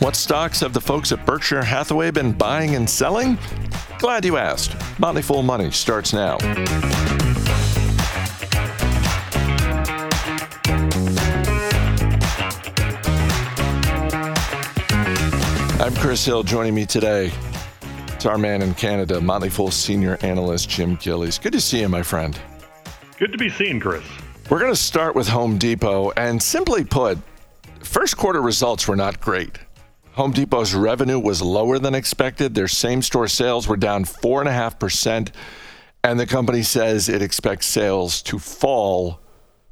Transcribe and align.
What 0.00 0.16
stocks 0.16 0.58
have 0.60 0.72
the 0.72 0.80
folks 0.80 1.12
at 1.12 1.24
Berkshire 1.24 1.62
Hathaway 1.62 2.10
been 2.10 2.32
buying 2.32 2.74
and 2.74 2.90
selling? 2.90 3.38
Glad 3.98 4.24
you 4.24 4.36
asked. 4.36 4.74
Motley 4.98 5.22
Fool 5.22 5.44
Money 5.44 5.70
starts 5.70 6.12
now. 6.12 6.38
I'm 15.78 15.94
Chris 15.94 16.24
Hill. 16.24 16.42
Joining 16.42 16.74
me 16.74 16.86
today, 16.86 17.32
it's 18.08 18.26
our 18.26 18.38
man 18.38 18.62
in 18.62 18.74
Canada, 18.74 19.20
Motley 19.20 19.50
Fool 19.50 19.70
senior 19.70 20.18
analyst 20.22 20.68
Jim 20.68 20.96
Gillies. 20.96 21.38
Good 21.38 21.52
to 21.52 21.60
see 21.60 21.80
you, 21.80 21.88
my 21.88 22.02
friend. 22.02 22.36
Good 23.18 23.30
to 23.30 23.38
be 23.38 23.48
seen, 23.48 23.78
Chris. 23.78 24.04
We're 24.52 24.58
going 24.58 24.70
to 24.70 24.76
start 24.76 25.14
with 25.14 25.28
Home 25.28 25.56
Depot, 25.56 26.10
and 26.10 26.42
simply 26.42 26.84
put, 26.84 27.16
first 27.82 28.18
quarter 28.18 28.42
results 28.42 28.86
were 28.86 28.96
not 28.96 29.18
great. 29.18 29.56
Home 30.12 30.30
Depot's 30.30 30.74
revenue 30.74 31.18
was 31.18 31.40
lower 31.40 31.78
than 31.78 31.94
expected. 31.94 32.54
Their 32.54 32.68
same 32.68 33.00
store 33.00 33.28
sales 33.28 33.66
were 33.66 33.78
down 33.78 34.04
4.5%. 34.04 35.32
And 36.04 36.20
the 36.20 36.26
company 36.26 36.62
says 36.62 37.08
it 37.08 37.22
expects 37.22 37.64
sales 37.64 38.20
to 38.24 38.38
fall 38.38 39.20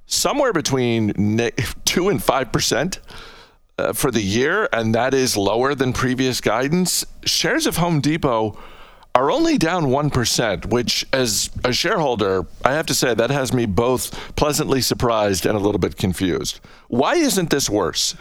somewhere 0.07 0.55
between 0.55 1.09
2 1.85 2.09
and 2.09 2.19
5% 2.19 2.99
uh, 3.77 3.93
for 3.93 4.11
the 4.11 4.23
year. 4.23 4.67
And 4.73 4.95
that 4.95 5.13
is 5.13 5.37
lower 5.37 5.75
than 5.75 5.93
previous 5.93 6.41
guidance. 6.41 7.05
Shares 7.27 7.67
of 7.67 7.77
Home 7.77 8.01
Depot 8.01 8.59
are 9.15 9.31
only 9.31 9.59
down 9.59 9.87
1%, 9.87 10.67
which, 10.67 11.07
as 11.13 11.51
a 11.65 11.73
shareholder, 11.73 12.47
I 12.65 12.73
have 12.73 12.87
to 12.87 12.95
say 12.95 13.15
that 13.15 13.31
has 13.31 13.53
me 13.53 13.67
both 13.67 14.37
pleasantly 14.37 14.81
surprised 14.81 15.47
and 15.47 15.57
a 15.57 15.61
little 15.61 15.81
bit 15.81 15.97
confused. 15.97 16.61
Why 16.89 17.17
isn't 17.17 17.51
this 17.51 17.69
worse? 17.69 18.15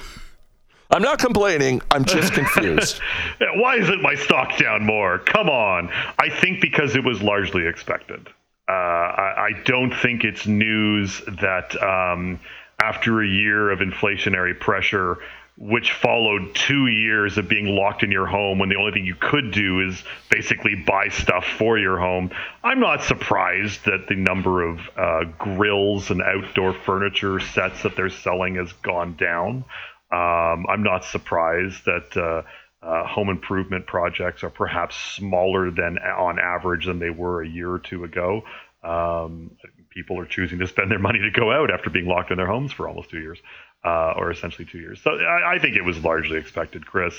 I'm 0.91 1.03
not 1.03 1.19
complaining. 1.19 1.81
I'm 1.91 2.03
just 2.03 2.33
confused. 2.33 2.99
Why 3.55 3.75
isn't 3.75 4.01
my 4.01 4.15
stock 4.15 4.57
down 4.57 4.83
more? 4.85 5.19
Come 5.19 5.47
on. 5.47 5.91
I 6.17 6.29
think 6.29 6.61
because 6.61 6.95
it 6.95 7.03
was 7.03 7.21
largely 7.21 7.67
expected. 7.67 8.27
Uh, 8.67 8.71
I, 8.71 9.33
I, 9.47 9.51
don't 9.65 9.91
think 9.91 10.23
it's 10.23 10.45
news 10.45 11.21
that 11.41 11.81
um, 11.81 12.39
after 12.79 13.21
a 13.21 13.27
year 13.27 13.71
of 13.71 13.79
inflationary 13.79 14.59
pressure, 14.59 15.17
which 15.59 15.91
followed 15.91 16.55
two 16.55 16.87
years 16.87 17.37
of 17.37 17.49
being 17.49 17.65
locked 17.65 18.01
in 18.01 18.11
your 18.11 18.25
home 18.25 18.59
when 18.59 18.69
the 18.69 18.77
only 18.77 18.93
thing 18.93 19.05
you 19.05 19.15
could 19.15 19.51
do 19.51 19.85
is 19.85 20.01
basically 20.29 20.73
buy 20.73 21.09
stuff 21.09 21.45
for 21.57 21.77
your 21.77 21.99
home. 21.99 22.31
I'm 22.63 22.79
not 22.79 23.03
surprised 23.03 23.83
that 23.83 24.07
the 24.07 24.15
number 24.15 24.63
of 24.63 24.79
uh, 24.95 25.25
grills 25.37 26.11
and 26.11 26.21
outdoor 26.21 26.73
furniture 26.73 27.41
sets 27.41 27.83
that 27.83 27.97
they're 27.97 28.09
selling 28.09 28.55
has 28.55 28.71
gone 28.71 29.17
down. 29.17 29.65
Um, 30.11 30.65
I'm 30.69 30.81
not 30.81 31.03
surprised 31.03 31.83
that 31.83 32.15
uh, 32.15 32.85
uh, 32.85 33.05
home 33.05 33.27
improvement 33.27 33.85
projects 33.85 34.45
are 34.45 34.49
perhaps 34.49 34.95
smaller 34.95 35.71
than 35.71 35.97
on 35.97 36.39
average 36.39 36.85
than 36.85 36.99
they 36.99 37.09
were 37.09 37.43
a 37.43 37.47
year 37.47 37.69
or 37.69 37.79
two 37.79 38.05
ago. 38.05 38.43
Um, 38.81 39.51
people 39.89 40.17
are 40.19 40.25
choosing 40.25 40.59
to 40.59 40.67
spend 40.67 40.89
their 40.89 40.99
money 40.99 41.19
to 41.19 41.31
go 41.31 41.51
out 41.51 41.69
after 41.69 41.89
being 41.89 42.05
locked 42.05 42.31
in 42.31 42.37
their 42.37 42.47
homes 42.47 42.71
for 42.71 42.87
almost 42.87 43.09
two 43.09 43.19
years, 43.19 43.39
uh, 43.83 44.13
or 44.15 44.31
essentially 44.31 44.65
two 44.65 44.79
years. 44.79 45.01
So 45.01 45.11
I, 45.11 45.55
I, 45.55 45.59
think 45.59 45.75
it 45.75 45.83
was 45.83 46.03
largely 46.03 46.37
expected, 46.37 46.85
Chris. 46.85 47.13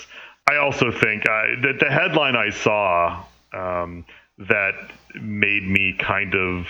I 0.48 0.56
also 0.56 0.90
think 0.90 1.22
uh, 1.22 1.62
that 1.62 1.76
the 1.80 1.90
headline 1.90 2.36
I 2.36 2.50
saw 2.50 3.24
um, 3.52 4.04
that 4.38 4.74
made 5.14 5.62
me 5.62 5.94
kind 5.98 6.34
of 6.34 6.66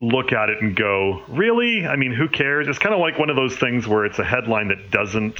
look 0.00 0.32
at 0.32 0.50
it 0.50 0.62
and 0.62 0.76
go, 0.76 1.22
really? 1.28 1.86
I 1.86 1.96
mean, 1.96 2.12
who 2.12 2.28
cares? 2.28 2.68
It's 2.68 2.78
kind 2.78 2.94
of 2.94 3.00
like 3.00 3.18
one 3.18 3.30
of 3.30 3.36
those 3.36 3.56
things 3.56 3.86
where 3.86 4.04
it's 4.04 4.18
a 4.18 4.24
headline 4.24 4.68
that 4.68 4.90
doesn't 4.90 5.38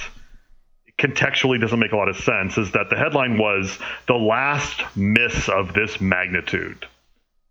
contextually 0.99 1.61
doesn't 1.61 1.79
make 1.79 1.93
a 1.93 1.97
lot 1.97 2.09
of 2.09 2.17
sense 2.17 2.59
is 2.59 2.73
that 2.73 2.91
the 2.91 2.97
headline 2.97 3.39
was 3.39 3.79
the 4.07 4.15
last 4.15 4.81
miss 4.97 5.49
of 5.49 5.73
this 5.73 6.01
magnitude 6.01 6.87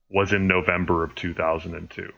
was 0.09 0.33
in 0.33 0.47
November 0.47 1.03
of 1.03 1.15
2002. 1.15 2.11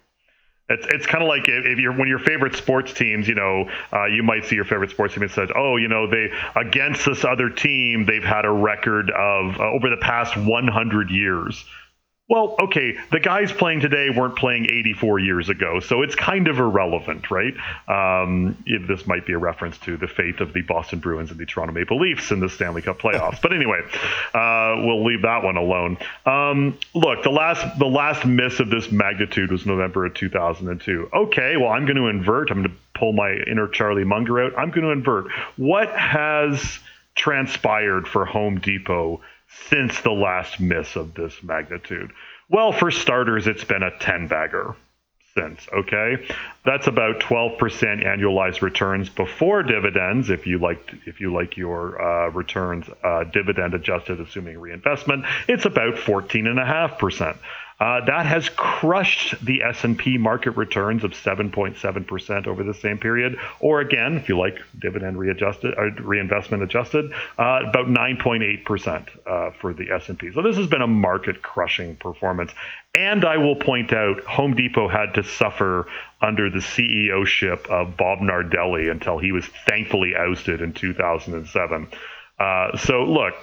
It's, 0.70 0.86
it's 0.90 1.06
kind 1.08 1.24
of 1.24 1.28
like 1.28 1.48
if 1.48 1.80
you're 1.80 1.94
when 1.94 2.08
your 2.08 2.20
favorite 2.20 2.56
sports 2.56 2.94
teams, 2.94 3.28
you 3.28 3.36
know, 3.36 3.70
uh, 3.92 4.06
you 4.06 4.22
might 4.22 4.46
see 4.46 4.56
your 4.56 4.66
favorite 4.66 4.92
sports 4.92 5.16
team 5.16 5.24
and 5.24 5.32
says, 5.32 5.50
"Oh, 5.56 5.78
you 5.78 5.88
know, 5.88 6.08
they 6.08 6.30
against 6.56 7.06
this 7.06 7.26
other 7.26 7.50
team, 7.50 8.06
they've 8.06 8.24
had 8.24 8.46
a 8.46 8.52
record 8.52 9.10
of 9.10 9.60
uh, 9.60 9.64
over 9.64 9.90
the 9.90 9.98
past 9.98 10.38
100 10.38 11.10
years." 11.10 11.66
Well, 12.30 12.56
okay, 12.62 12.96
the 13.12 13.20
guys 13.20 13.52
playing 13.52 13.80
today 13.80 14.12
weren't 14.12 14.36
playing 14.36 14.66
84 14.66 15.18
years 15.18 15.50
ago, 15.50 15.80
so 15.80 16.04
it's 16.04 16.14
kind 16.14 16.48
of 16.48 16.60
irrelevant, 16.60 17.32
right? 17.32 17.56
Um, 17.88 18.56
this 18.88 19.08
might 19.08 19.26
be 19.26 19.34
a 19.34 19.40
reference 19.40 19.80
to 19.80 19.98
the 19.98 20.08
fate 20.08 20.40
of 20.40 20.54
the 20.54 20.62
Boston 20.62 21.00
Bruins 21.00 21.32
and 21.32 21.40
the 21.40 21.48
Toronto 21.48 21.74
Maple 21.74 22.00
Leafs 22.00 22.30
in 22.30 22.40
the 22.40 22.48
Stanley 22.48 22.84
Cup 22.84 23.00
playoffs. 23.00 23.42
but 23.42 23.52
anyway, 23.52 23.82
uh, 24.36 24.76
we'll 24.86 25.04
leave 25.04 25.24
that 25.24 25.44
one 25.44 25.58
alone. 25.58 25.98
Um, 26.28 26.78
look, 26.94 27.24
the 27.24 27.32
last 27.32 27.80
the 27.80 27.88
last 27.88 28.24
miss 28.26 28.60
of 28.60 28.70
this 28.70 28.92
magnitude 28.92 29.52
was 29.52 29.66
November 29.66 30.06
of 30.06 30.14
2002. 30.14 31.10
Okay, 31.12 31.58
well, 31.58 31.70
I'm 31.70 31.86
going 31.86 31.98
to 31.98 32.10
invert. 32.10 32.52
I'm 32.52 32.62
going 32.62 32.70
to 32.70 32.76
pull 32.94 33.12
my 33.12 33.32
inner 33.32 33.68
Charlie 33.68 34.04
Munger 34.04 34.44
out. 34.44 34.54
I'm 34.56 34.70
going 34.70 34.84
to 34.84 34.92
invert. 34.92 35.32
What 35.58 35.90
has 35.98 36.78
transpired 37.16 38.08
for 38.08 38.26
Home 38.26 38.60
Depot? 38.60 39.22
Since 39.70 40.00
the 40.02 40.12
last 40.12 40.60
miss 40.60 40.96
of 40.96 41.14
this 41.14 41.42
magnitude? 41.44 42.12
Well, 42.50 42.72
for 42.72 42.92
starters, 42.92 43.48
it's 43.48 43.64
been 43.64 43.84
a 43.84 43.98
10 44.00 44.28
bagger 44.28 44.76
since, 45.36 45.68
okay? 45.72 46.28
That's 46.66 46.88
about 46.88 47.20
12% 47.20 47.58
annualized 47.60 48.62
returns 48.62 49.10
before 49.10 49.64
dividends 49.64 50.30
if 50.30 50.48
you 50.48 50.58
like 50.60 50.94
if 51.06 51.22
you 51.22 51.34
like 51.34 51.58
your 51.58 52.02
uh, 52.02 52.30
returns 52.30 52.90
uh, 53.04 53.24
dividend 53.26 53.74
adjusted 53.74 54.20
assuming 54.20 54.58
reinvestment, 54.60 55.26
it's 55.48 55.66
about 55.66 55.96
14.5%. 55.96 57.38
Uh, 57.80 58.04
that 58.06 58.26
has 58.26 58.50
crushed 58.50 59.34
the 59.46 59.64
S&P 59.64 60.18
market 60.18 60.52
returns 60.52 61.06
of 61.06 61.12
7.7% 61.12 62.48
over 62.48 62.64
the 62.64 62.74
same 62.74 62.98
period, 62.98 63.38
or 63.62 63.80
again, 63.80 64.18
if 64.18 64.28
you 64.28 64.38
like 64.38 64.60
dividend 64.78 65.18
readjusted, 65.18 65.74
or 65.78 65.88
uh, 65.88 66.02
reinvestment 66.02 66.62
adjusted, 66.62 67.12
uh, 67.38 67.62
about 67.68 67.88
9.8% 67.88 69.08
uh, 69.26 69.52
for 69.62 69.74
the 69.74 69.92
S&P. 69.92 70.32
So 70.34 70.42
this 70.42 70.58
has 70.58 70.68
been 70.68 70.82
a 70.82 70.88
market-crushing 70.88 71.96
performance. 71.96 72.52
And 72.96 73.24
I 73.24 73.38
will 73.38 73.56
point 73.56 73.94
out, 73.94 74.20
Home 74.26 74.56
Depot 74.56 74.90
had 74.90 75.14
to 75.14 75.24
suffer 75.24 75.88
under 76.22 76.50
the 76.50 76.60
CEO 76.60 77.26
ship 77.26 77.66
of 77.70 77.96
Bob 77.96 78.20
Nardelli 78.20 78.92
until 78.92 79.20
he 79.20 79.32
was 79.32 79.46
thankfully 79.68 80.16
ousted 80.18 80.62
in 80.62 80.74
2007. 80.74 81.88
Uh, 82.40 82.78
so 82.78 83.04
look 83.04 83.36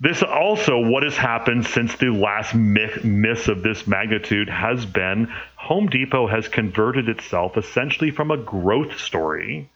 this 0.00 0.22
also, 0.22 0.78
what 0.78 1.02
has 1.02 1.16
happened 1.16 1.66
since 1.66 1.96
the 1.96 2.10
last 2.10 2.54
miss 2.54 3.48
of 3.48 3.62
this 3.62 3.86
magnitude 3.86 4.48
has 4.48 4.86
been 4.86 5.28
Home 5.56 5.88
Depot 5.88 6.28
has 6.28 6.46
converted 6.46 7.08
itself 7.08 7.56
essentially 7.56 8.12
from 8.12 8.30
a 8.30 8.36
growth 8.36 8.98
story 9.00 9.70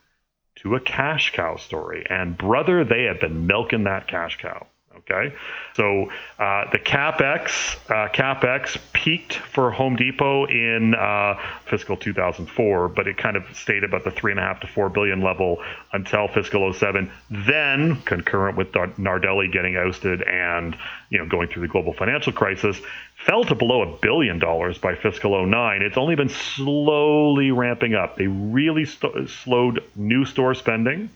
to 0.57 0.77
a 0.77 0.81
cash 0.81 1.33
cow 1.33 1.57
story. 1.57 2.07
And 2.09 2.39
brother, 2.39 2.85
they 2.85 3.05
have 3.05 3.21
been 3.21 3.49
milking 3.49 3.85
that 3.85 4.07
cash 4.07 4.39
cow. 4.39 4.67
Okay, 4.99 5.35
so 5.75 6.11
uh, 6.39 6.71
the 6.71 6.79
capex 6.79 7.77
uh, 7.91 8.09
capex 8.13 8.77
peaked 8.93 9.35
for 9.35 9.71
Home 9.71 9.97
Depot 9.97 10.45
in 10.45 10.95
uh, 10.95 11.39
fiscal 11.65 11.97
2004, 11.97 12.89
but 12.89 13.09
it 13.09 13.17
kind 13.17 13.37
of 13.37 13.45
stayed 13.57 13.85
about 13.85 14.05
the 14.05 14.11
three 14.11 14.33
and 14.33 14.39
a 14.39 14.43
half 14.43 14.61
to 14.61 14.67
four 14.67 14.91
billion 14.91 15.23
level 15.23 15.63
until 15.95 16.29
fiscal 16.29 16.71
07. 16.73 17.11
Then, 17.31 18.03
concurrent 18.03 18.59
with 18.59 18.73
Nardelli 18.73 19.51
getting 19.51 19.77
ousted 19.77 20.23
and 20.23 20.77
you 21.09 21.19
know 21.19 21.27
going 21.27 21.49
through 21.49 21.63
the 21.63 21.73
global 21.73 21.95
financial 21.95 22.33
crisis, 22.33 22.79
fell 23.25 23.45
to 23.45 23.55
below 23.55 23.83
a 23.83 23.97
billion 23.99 24.39
dollars 24.39 24.77
by 24.77 24.95
fiscal 24.95 25.47
09. 25.47 25.83
It's 25.83 25.97
only 25.97 26.17
been 26.17 26.29
slowly 26.29 27.51
ramping 27.51 27.95
up. 27.95 28.17
They 28.17 28.27
really 28.27 28.85
st- 28.85 29.31
slowed 29.31 29.83
new 29.97 30.27
store 30.27 30.55
spending. 30.55 31.09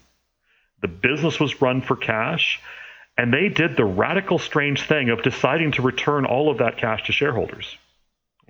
The 0.81 0.89
business 0.89 1.39
was 1.39 1.61
run 1.61 1.83
for 1.83 1.97
cash 1.97 2.61
and 3.19 3.33
they 3.33 3.49
did 3.49 3.77
the 3.77 3.85
radical, 3.85 4.39
strange 4.39 4.83
thing 4.87 5.11
of 5.11 5.23
deciding 5.23 5.73
to 5.73 5.83
return 5.83 6.25
all 6.27 6.51
of 6.51 6.59
that 6.59 6.77
cash 6.77 7.07
to 7.07 7.13
shareholders. 7.13 7.77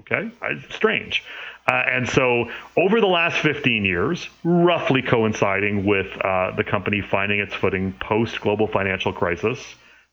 Okay? 0.01 0.31
Strange. 0.71 1.25
Uh, 1.69 1.83
and 1.91 2.09
so, 2.09 2.49
over 2.77 3.01
the 3.01 3.07
last 3.07 3.39
15 3.39 3.85
years, 3.85 4.29
roughly 4.45 5.03
coinciding 5.03 5.85
with 5.85 6.07
uh, 6.23 6.53
the 6.57 6.63
company 6.63 7.01
finding 7.01 7.41
its 7.41 7.55
footing 7.55 7.93
post 7.93 8.41
global 8.41 8.69
financial 8.69 9.13
crisis, 9.13 9.59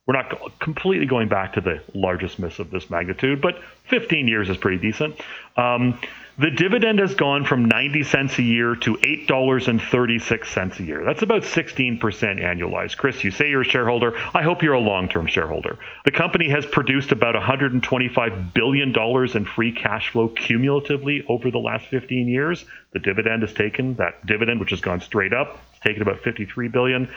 we're 0.07 0.15
not 0.15 0.59
completely 0.59 1.05
going 1.05 1.29
back 1.29 1.53
to 1.53 1.61
the 1.61 1.81
largest 1.94 2.39
miss 2.39 2.59
of 2.59 2.71
this 2.71 2.89
magnitude, 2.89 3.41
but 3.41 3.61
15 3.89 4.27
years 4.27 4.50
is 4.50 4.57
pretty 4.57 4.77
decent. 4.77 5.15
Um, 5.55 6.00
The 6.35 6.50
dividend 6.50 6.97
has 6.97 7.13
gone 7.13 7.45
from 7.45 7.65
90 7.65 8.03
cents 8.06 8.39
a 8.39 8.41
year 8.41 8.75
to 8.77 8.95
$8.36 8.95 10.80
a 10.80 10.83
year. 10.83 11.06
That's 11.06 11.21
about 11.21 11.44
16% 11.44 12.00
annualized. 12.00 12.97
Chris, 12.97 13.24
you 13.24 13.30
say 13.30 13.51
you're 13.51 13.62
a 13.62 13.65
shareholder. 13.65 14.18
I 14.33 14.41
hope 14.41 14.63
you're 14.63 14.74
a 14.74 14.80
long 14.80 15.09
term 15.09 15.27
shareholder. 15.27 15.77
The 16.06 16.12
company 16.12 16.50
has 16.50 16.65
produced 16.65 17.12
about 17.12 17.35
$125 17.35 18.53
billion 18.53 18.95
in 19.38 19.45
free 19.45 19.74
cash 19.74 20.09
flow 20.09 20.27
cumulatively 20.27 21.24
over 21.30 21.51
the 21.51 21.59
last 21.59 21.85
15 21.89 22.27
years. 22.27 22.65
The 22.94 23.00
dividend 23.00 23.44
has 23.44 23.53
taken 23.53 23.94
that 23.95 24.25
dividend, 24.25 24.59
which 24.59 24.71
has 24.71 24.81
gone 24.81 25.01
straight 25.01 25.33
up, 25.33 25.59
it's 25.71 25.81
taken 25.81 26.01
about 26.01 26.21
53 26.21 26.68
billion 26.69 27.09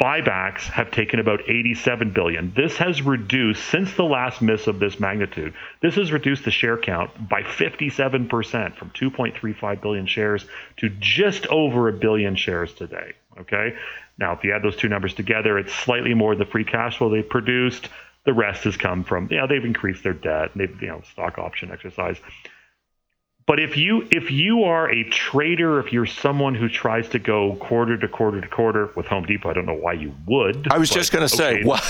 buybacks 0.00 0.62
have 0.62 0.90
taken 0.90 1.20
about 1.20 1.40
87 1.46 2.12
billion. 2.12 2.52
This 2.56 2.78
has 2.78 3.02
reduced 3.02 3.62
since 3.66 3.92
the 3.94 4.04
last 4.04 4.40
miss 4.40 4.66
of 4.66 4.78
this 4.78 4.98
magnitude. 4.98 5.54
This 5.82 5.96
has 5.96 6.10
reduced 6.10 6.44
the 6.44 6.50
share 6.50 6.78
count 6.78 7.28
by 7.28 7.42
57% 7.42 8.76
from 8.76 8.90
2.35 8.90 9.82
billion 9.82 10.06
shares 10.06 10.46
to 10.78 10.88
just 10.88 11.46
over 11.48 11.88
a 11.88 11.92
billion 11.92 12.34
shares 12.34 12.72
today. 12.72 13.12
Okay. 13.38 13.76
Now, 14.18 14.32
if 14.32 14.42
you 14.42 14.54
add 14.54 14.62
those 14.62 14.76
two 14.76 14.88
numbers 14.88 15.14
together, 15.14 15.58
it's 15.58 15.74
slightly 15.74 16.14
more 16.14 16.34
the 16.34 16.46
free 16.46 16.64
cash 16.64 16.98
flow 16.98 17.10
they've 17.10 17.28
produced. 17.28 17.88
The 18.24 18.32
rest 18.34 18.64
has 18.64 18.76
come 18.76 19.04
from, 19.04 19.28
you 19.30 19.38
know, 19.38 19.46
they've 19.46 19.64
increased 19.64 20.02
their 20.02 20.12
debt, 20.12 20.50
they've, 20.54 20.82
you 20.82 20.88
know, 20.88 21.02
stock 21.12 21.38
option 21.38 21.70
exercise. 21.70 22.18
But 23.50 23.58
if 23.58 23.76
you 23.76 24.06
if 24.12 24.30
you 24.30 24.62
are 24.62 24.88
a 24.88 25.02
trader, 25.10 25.80
if 25.80 25.92
you're 25.92 26.06
someone 26.06 26.54
who 26.54 26.68
tries 26.68 27.08
to 27.08 27.18
go 27.18 27.56
quarter 27.56 27.96
to 27.96 28.06
quarter 28.06 28.40
to 28.40 28.46
quarter 28.46 28.90
with 28.94 29.06
Home 29.06 29.24
Depot, 29.24 29.50
I 29.50 29.54
don't 29.54 29.66
know 29.66 29.74
why 29.74 29.94
you 29.94 30.14
would. 30.28 30.68
I 30.70 30.78
was 30.78 30.88
just 30.88 31.10
going 31.10 31.26
to 31.26 31.34
okay. 31.34 31.60
say, 31.60 31.64
why 31.64 31.80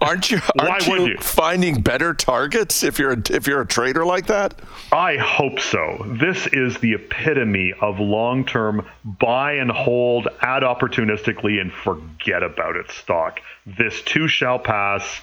aren't 0.00 0.30
you 0.30 0.38
aren't 0.60 0.86
why 0.86 0.96
you, 0.96 1.06
you, 1.08 1.18
finding 1.18 1.80
better 1.80 2.14
targets 2.14 2.84
if 2.84 3.00
you're 3.00 3.14
a, 3.14 3.22
if 3.30 3.48
you're 3.48 3.62
a 3.62 3.66
trader 3.66 4.06
like 4.06 4.26
that? 4.26 4.60
I 4.92 5.16
hope 5.16 5.58
so. 5.58 6.06
This 6.06 6.46
is 6.52 6.78
the 6.78 6.92
epitome 6.92 7.74
of 7.80 7.98
long-term 7.98 8.86
buy 9.04 9.54
and 9.54 9.72
hold, 9.72 10.28
add 10.40 10.62
opportunistically, 10.62 11.60
and 11.60 11.72
forget 11.72 12.44
about 12.44 12.76
it 12.76 12.92
stock. 12.92 13.40
This 13.66 14.02
too 14.02 14.28
shall 14.28 14.60
pass 14.60 15.20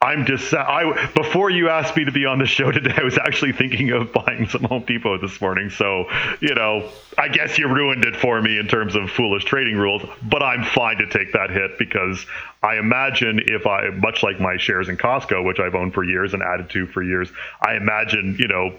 I'm 0.00 0.26
just 0.26 0.54
I 0.54 1.10
before 1.16 1.50
you 1.50 1.70
asked 1.70 1.96
me 1.96 2.04
to 2.04 2.12
be 2.12 2.24
on 2.24 2.38
the 2.38 2.46
show 2.46 2.70
today, 2.72 2.94
I 2.96 3.02
was 3.02 3.18
actually 3.18 3.52
thinking 3.52 3.90
of 3.90 4.12
buying 4.12 4.48
some 4.48 4.62
Home 4.64 4.84
Depot 4.84 5.18
this 5.18 5.40
morning. 5.40 5.70
So, 5.70 6.04
you 6.40 6.54
know, 6.54 6.88
I 7.18 7.26
guess 7.26 7.58
you 7.58 7.66
ruined 7.66 8.04
it 8.04 8.14
for 8.14 8.40
me 8.40 8.58
in 8.58 8.68
terms 8.68 8.94
of 8.94 9.10
foolish 9.10 9.44
trading 9.44 9.76
rules, 9.76 10.02
but 10.22 10.40
I'm 10.40 10.62
fine 10.62 10.98
to 10.98 11.08
take 11.08 11.32
that 11.32 11.50
hit 11.50 11.78
because 11.78 12.24
I 12.62 12.76
imagine 12.76 13.40
if 13.46 13.66
I 13.66 13.90
much 13.90 14.22
like 14.22 14.38
my 14.38 14.56
shares 14.56 14.88
in 14.88 14.96
Costco, 14.96 15.44
which 15.44 15.58
I've 15.58 15.74
owned 15.74 15.94
for 15.94 16.04
years 16.04 16.32
and 16.32 16.44
added 16.44 16.70
to 16.70 16.86
for 16.86 17.02
years, 17.02 17.28
I 17.60 17.74
imagine, 17.74 18.36
you 18.38 18.46
know, 18.46 18.74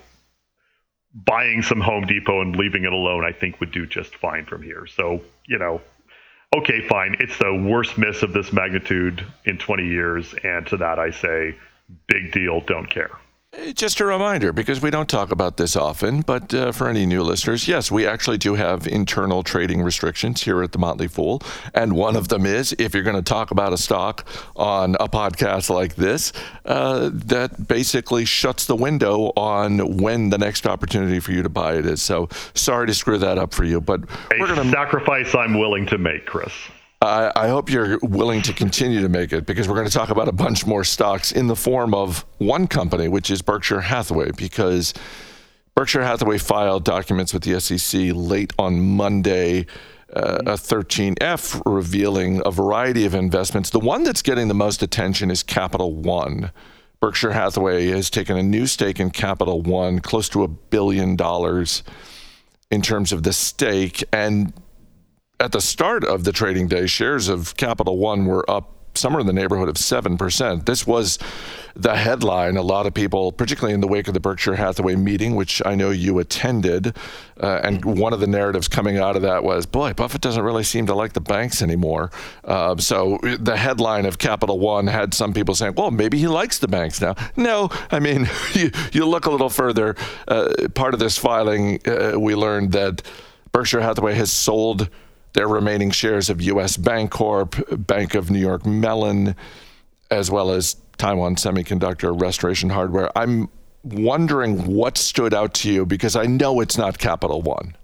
buying 1.13 1.63
some 1.63 1.81
Home 1.81 2.05
Depot 2.05 2.39
and 2.41 2.55
leaving 2.55 2.85
it 2.85 2.93
alone, 2.93 3.25
I 3.25 3.33
think 3.33 3.59
would 3.59 3.73
do 3.73 3.85
just 3.85 4.15
fine 4.15 4.45
from 4.45 4.61
here. 4.61 4.87
So, 4.87 5.21
you 5.45 5.57
know, 5.57 5.81
okay, 6.59 6.87
fine. 6.87 7.15
It's 7.19 7.37
the 7.37 7.53
worst 7.53 7.97
miss 7.97 8.23
of 8.23 8.33
this 8.33 8.51
magnitude 8.51 9.25
in 9.45 9.57
20 9.57 9.87
years. 9.87 10.33
And 10.43 10.65
to 10.67 10.77
that, 10.77 10.99
I 10.99 11.11
say, 11.11 11.55
big 12.07 12.31
deal, 12.31 12.61
don't 12.61 12.89
care. 12.89 13.11
Just 13.73 13.99
a 13.99 14.05
reminder, 14.05 14.53
because 14.53 14.79
we 14.79 14.91
don't 14.91 15.09
talk 15.09 15.31
about 15.31 15.57
this 15.57 15.75
often, 15.75 16.21
but 16.21 16.53
uh, 16.53 16.71
for 16.71 16.87
any 16.87 17.07
new 17.07 17.23
listeners, 17.23 17.67
yes, 17.67 17.91
we 17.91 18.05
actually 18.05 18.37
do 18.37 18.53
have 18.53 18.85
internal 18.85 19.41
trading 19.41 19.81
restrictions 19.81 20.43
here 20.43 20.61
at 20.61 20.71
the 20.71 20.77
Motley 20.77 21.07
Fool. 21.07 21.41
And 21.73 21.93
one 21.93 22.15
of 22.15 22.27
them 22.27 22.45
is 22.45 22.75
if 22.77 22.93
you're 22.93 23.03
going 23.03 23.15
to 23.15 23.21
talk 23.23 23.49
about 23.49 23.73
a 23.73 23.77
stock 23.77 24.27
on 24.55 24.95
a 24.99 25.09
podcast 25.09 25.71
like 25.71 25.95
this, 25.95 26.31
uh, 26.65 27.09
that 27.11 27.67
basically 27.67 28.23
shuts 28.23 28.67
the 28.67 28.75
window 28.75 29.33
on 29.35 29.97
when 29.97 30.29
the 30.29 30.37
next 30.37 30.67
opportunity 30.67 31.19
for 31.19 31.31
you 31.31 31.41
to 31.41 31.49
buy 31.49 31.75
it 31.75 31.87
is. 31.87 32.03
So 32.03 32.29
sorry 32.53 32.85
to 32.85 32.93
screw 32.93 33.17
that 33.17 33.39
up 33.39 33.53
for 33.53 33.63
you, 33.63 33.81
but 33.81 34.01
a 34.03 34.39
we're 34.39 34.53
going 34.53 34.63
to 34.63 34.71
sacrifice 34.71 35.33
I'm 35.33 35.57
willing 35.59 35.87
to 35.87 35.97
make, 35.97 36.27
Chris. 36.27 36.53
I, 37.01 37.31
I, 37.33 37.47
hope 37.47 37.69
you're 37.71 37.97
willing 38.01 38.41
to 38.41 38.53
continue 38.53 38.99
to 39.01 39.07
make 39.07 39.31
it 39.31 39.45
because 39.45 39.69
we're 39.69 39.75
going 39.75 39.87
to 39.87 39.93
talk 39.93 40.09
about 40.09 40.27
a 40.27 40.33
bunch 40.33 40.65
more 40.65 40.83
stocks 40.83 41.31
in 41.31 41.47
the 41.47 41.55
form 41.55 41.93
of 41.93 42.25
one 42.39 42.67
company, 42.67 43.07
which 43.07 43.31
is 43.31 43.41
Berkshire 43.41 43.79
Hathaway, 43.79 44.31
because 44.31 44.93
Berkshire 45.75 46.03
Hathaway 46.03 46.37
filed 46.37 46.83
documents 46.83 47.33
with 47.33 47.43
the 47.43 47.57
SEC 47.61 48.11
late 48.13 48.51
on 48.59 48.81
Monday. 48.81 49.65
Uh, 50.11 50.39
a 50.47 50.53
13F 50.53 51.61
revealing 51.67 52.41
a 52.43 52.49
variety 52.49 53.05
of 53.05 53.13
investments. 53.13 53.69
The 53.69 53.79
one 53.79 54.01
that's 54.01 54.23
getting 54.23 54.47
the 54.47 54.55
most 54.55 54.81
attention 54.81 55.29
is 55.29 55.43
Capital 55.43 55.93
One. 55.93 56.51
Berkshire 56.99 57.31
Hathaway 57.31 57.85
has 57.89 58.09
taken 58.09 58.35
a 58.35 58.41
new 58.41 58.65
stake 58.65 58.99
in 58.99 59.11
Capital 59.11 59.61
One, 59.61 59.99
close 59.99 60.27
to 60.29 60.43
a 60.43 60.47
billion 60.47 61.15
dollars 61.15 61.83
in 62.71 62.81
terms 62.81 63.13
of 63.13 63.21
the 63.21 63.31
stake. 63.33 64.03
And 64.11 64.51
at 65.39 65.51
the 65.51 65.61
start 65.61 66.03
of 66.03 66.23
the 66.23 66.31
trading 66.31 66.67
day, 66.67 66.85
shares 66.85 67.29
of 67.29 67.55
Capital 67.55 67.97
One 67.97 68.25
were 68.25 68.49
up 68.49 68.75
somewhere 68.95 69.21
in 69.21 69.27
the 69.27 69.33
neighborhood 69.33 69.69
of 69.69 69.75
7%. 69.75 70.65
This 70.65 70.85
was 70.85 71.19
the 71.75 71.95
headline. 71.95 72.57
A 72.57 72.61
lot 72.61 72.85
of 72.85 72.93
people, 72.93 73.31
particularly 73.31 73.73
in 73.73 73.81
the 73.81 73.87
wake 73.87 74.07
of 74.07 74.13
the 74.13 74.19
Berkshire 74.19 74.55
Hathaway 74.55 74.95
meeting, 74.95 75.35
which 75.35 75.61
I 75.65 75.75
know 75.75 75.91
you 75.91 76.19
attended, 76.19 76.97
uh, 77.39 77.61
and 77.63 77.85
one 77.85 78.13
of 78.13 78.19
the 78.19 78.27
narratives 78.27 78.67
coming 78.67 78.97
out 78.97 79.15
of 79.15 79.21
that 79.21 79.43
was, 79.43 79.65
boy, 79.65 79.93
Buffett 79.93 80.21
doesn't 80.21 80.43
really 80.43 80.63
seem 80.63 80.87
to 80.87 80.95
like 80.95 81.13
the 81.13 81.21
banks 81.21 81.61
anymore. 81.61 82.11
Uh, 82.43 82.75
so 82.77 83.19
the 83.39 83.55
headline 83.55 84.05
of 84.05 84.17
Capital 84.17 84.59
One 84.59 84.87
had 84.87 85.13
some 85.13 85.33
people 85.33 85.55
saying, 85.55 85.75
well, 85.77 85.91
maybe 85.91 86.17
he 86.17 86.27
likes 86.27 86.59
the 86.59 86.67
banks 86.67 86.99
now. 86.99 87.15
No, 87.37 87.69
I 87.91 87.99
mean, 87.99 88.27
you, 88.53 88.71
you 88.91 89.05
look 89.05 89.25
a 89.25 89.31
little 89.31 89.49
further. 89.49 89.95
Uh, 90.27 90.67
part 90.73 90.93
of 90.93 90.99
this 90.99 91.17
filing, 91.17 91.79
uh, 91.87 92.19
we 92.19 92.35
learned 92.35 92.73
that 92.73 93.03
Berkshire 93.51 93.81
Hathaway 93.81 94.15
has 94.15 94.31
sold 94.31 94.89
their 95.33 95.47
remaining 95.47 95.91
shares 95.91 96.29
of 96.29 96.41
U.S. 96.41 96.77
Bancorp, 96.77 97.85
Bank 97.85 98.15
of 98.15 98.31
New 98.31 98.39
York 98.39 98.65
Mellon, 98.65 99.35
as 100.11 100.31
well 100.31 100.51
as 100.51 100.75
Taiwan 100.97 101.35
Semiconductor 101.35 102.19
Restoration 102.19 102.69
Hardware. 102.69 103.15
I'm 103.17 103.49
wondering 103.83 104.65
what 104.65 104.97
stood 104.97 105.33
out 105.33 105.53
to 105.55 105.71
you 105.71 105.85
because 105.85 106.15
I 106.15 106.25
know 106.25 106.59
it's 106.59 106.77
not 106.77 106.97
Capital 106.97 107.41
One. 107.41 107.75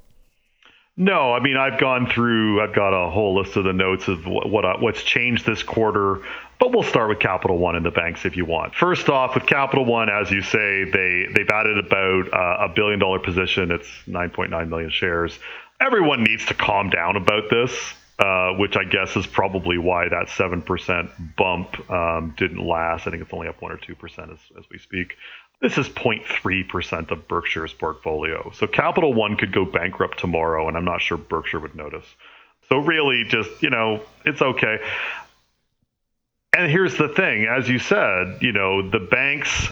No, 0.97 1.33
I 1.33 1.42
mean 1.42 1.57
I've 1.57 1.80
gone 1.80 2.09
through. 2.09 2.62
I've 2.62 2.74
got 2.74 2.94
a 2.94 3.09
whole 3.09 3.38
list 3.38 3.57
of 3.57 3.65
the 3.65 3.74
notes 3.74 4.07
of 4.07 4.25
what, 4.25 4.50
what 4.50 4.65
uh, 4.65 4.77
what's 4.80 5.03
changed 5.03 5.45
this 5.45 5.62
quarter. 5.62 6.21
But 6.57 6.71
we'll 6.71 6.83
start 6.83 7.09
with 7.09 7.19
Capital 7.19 7.57
One 7.57 7.75
and 7.75 7.86
the 7.86 7.92
banks 7.92 8.24
if 8.24 8.38
you 8.38 8.45
want. 8.45 8.74
First 8.75 9.09
off, 9.09 9.36
with 9.36 9.45
Capital 9.45 9.83
One, 9.83 10.09
as 10.09 10.31
you 10.31 10.42
say, 10.42 10.86
they 10.86 11.27
they've 11.33 11.50
added 11.50 11.77
about 11.86 12.33
uh, 12.33 12.65
a 12.65 12.69
billion 12.74 13.00
dollar 13.00 13.19
position. 13.19 13.71
It's 13.71 13.89
9.9 14.07 14.69
million 14.69 14.89
shares 14.89 15.38
everyone 15.80 16.24
needs 16.24 16.45
to 16.48 16.54
calm 16.54 16.89
down 16.89 17.16
about 17.16 17.50
this, 17.50 17.94
uh, 18.19 18.51
which 18.54 18.77
I 18.77 18.83
guess 18.83 19.16
is 19.16 19.27
probably 19.27 19.77
why 19.77 20.07
that 20.10 20.27
7% 20.27 21.36
bump 21.36 21.89
um, 21.89 22.33
didn't 22.38 22.66
last. 22.66 23.07
I 23.07 23.12
think 23.12 23.22
it's 23.22 23.33
only 23.33 23.48
up 23.48 23.62
1 23.62 23.72
or 23.72 23.77
2% 23.77 24.33
as, 24.33 24.39
as 24.57 24.66
we 24.72 24.77
speak. 24.77 25.18
This 25.62 25.77
is 25.77 25.88
0.3% 25.89 27.12
of 27.12 27.27
Berkshire's 27.27 27.74
portfolio. 27.74 28.51
So 28.56 28.68
Capital 28.68 29.13
One 29.13 29.38
could 29.38 29.54
go 29.54 29.66
bankrupt 29.66 30.19
tomorrow, 30.19 30.68
and 30.68 30.77
I'm 30.77 30.86
not 30.86 31.01
sure 31.01 31.18
Berkshire 31.18 31.60
would 31.60 31.75
notice. 31.75 32.06
So 32.69 32.78
really, 32.78 33.23
just, 33.26 33.49
you 33.61 33.69
know, 33.69 34.02
it's 34.26 34.42
okay. 34.42 34.80
And 36.56 36.71
here's 36.71 36.97
the 36.97 37.09
thing 37.09 37.45
as 37.45 37.68
you 37.68 37.80
said, 37.80 38.38
you 38.42 38.52
know, 38.52 38.90
the 38.90 38.99
banks 38.99 39.69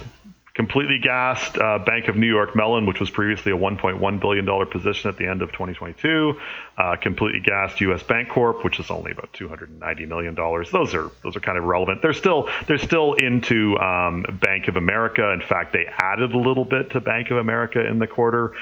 completely 0.56 1.00
gassed 1.00 1.58
uh, 1.58 1.80
Bank 1.80 2.08
of 2.08 2.16
New 2.16 2.28
York 2.28 2.56
Mellon, 2.56 2.86
which 2.86 3.00
was 3.00 3.10
previously 3.10 3.52
a 3.52 3.58
$1.1 3.58 4.20
billion 4.20 4.70
position 4.70 5.10
at 5.10 5.18
the 5.18 5.26
end 5.28 5.42
of 5.42 5.52
2022. 5.52 6.40
Uh, 6.78 6.96
completely 6.98 7.40
gassed 7.40 7.82
U.S. 7.82 8.04
Bancorp, 8.04 8.64
which 8.64 8.80
is 8.80 8.92
only 8.92 9.12
about 9.12 9.34
$290 9.34 10.08
million. 10.08 10.36
Those 10.36 10.94
are 10.94 11.10
those 11.24 11.36
are 11.36 11.40
kind 11.40 11.58
of 11.58 11.64
relevant. 11.64 12.02
They're 12.02 12.14
still 12.14 12.50
they're 12.68 12.78
still 12.78 13.14
into 13.14 13.78
um, 13.80 14.26
Bank 14.42 14.68
of 14.68 14.76
America. 14.76 15.32
In 15.32 15.42
fact, 15.42 15.74
they 15.74 15.86
added 15.88 16.34
a 16.34 16.38
little 16.38 16.66
bit 16.66 16.92
to 16.92 17.02
Bank 17.02 17.32
of 17.32 17.38
America 17.38 17.86
in 17.86 17.98
the 17.98 18.08
quarter. 18.08 18.54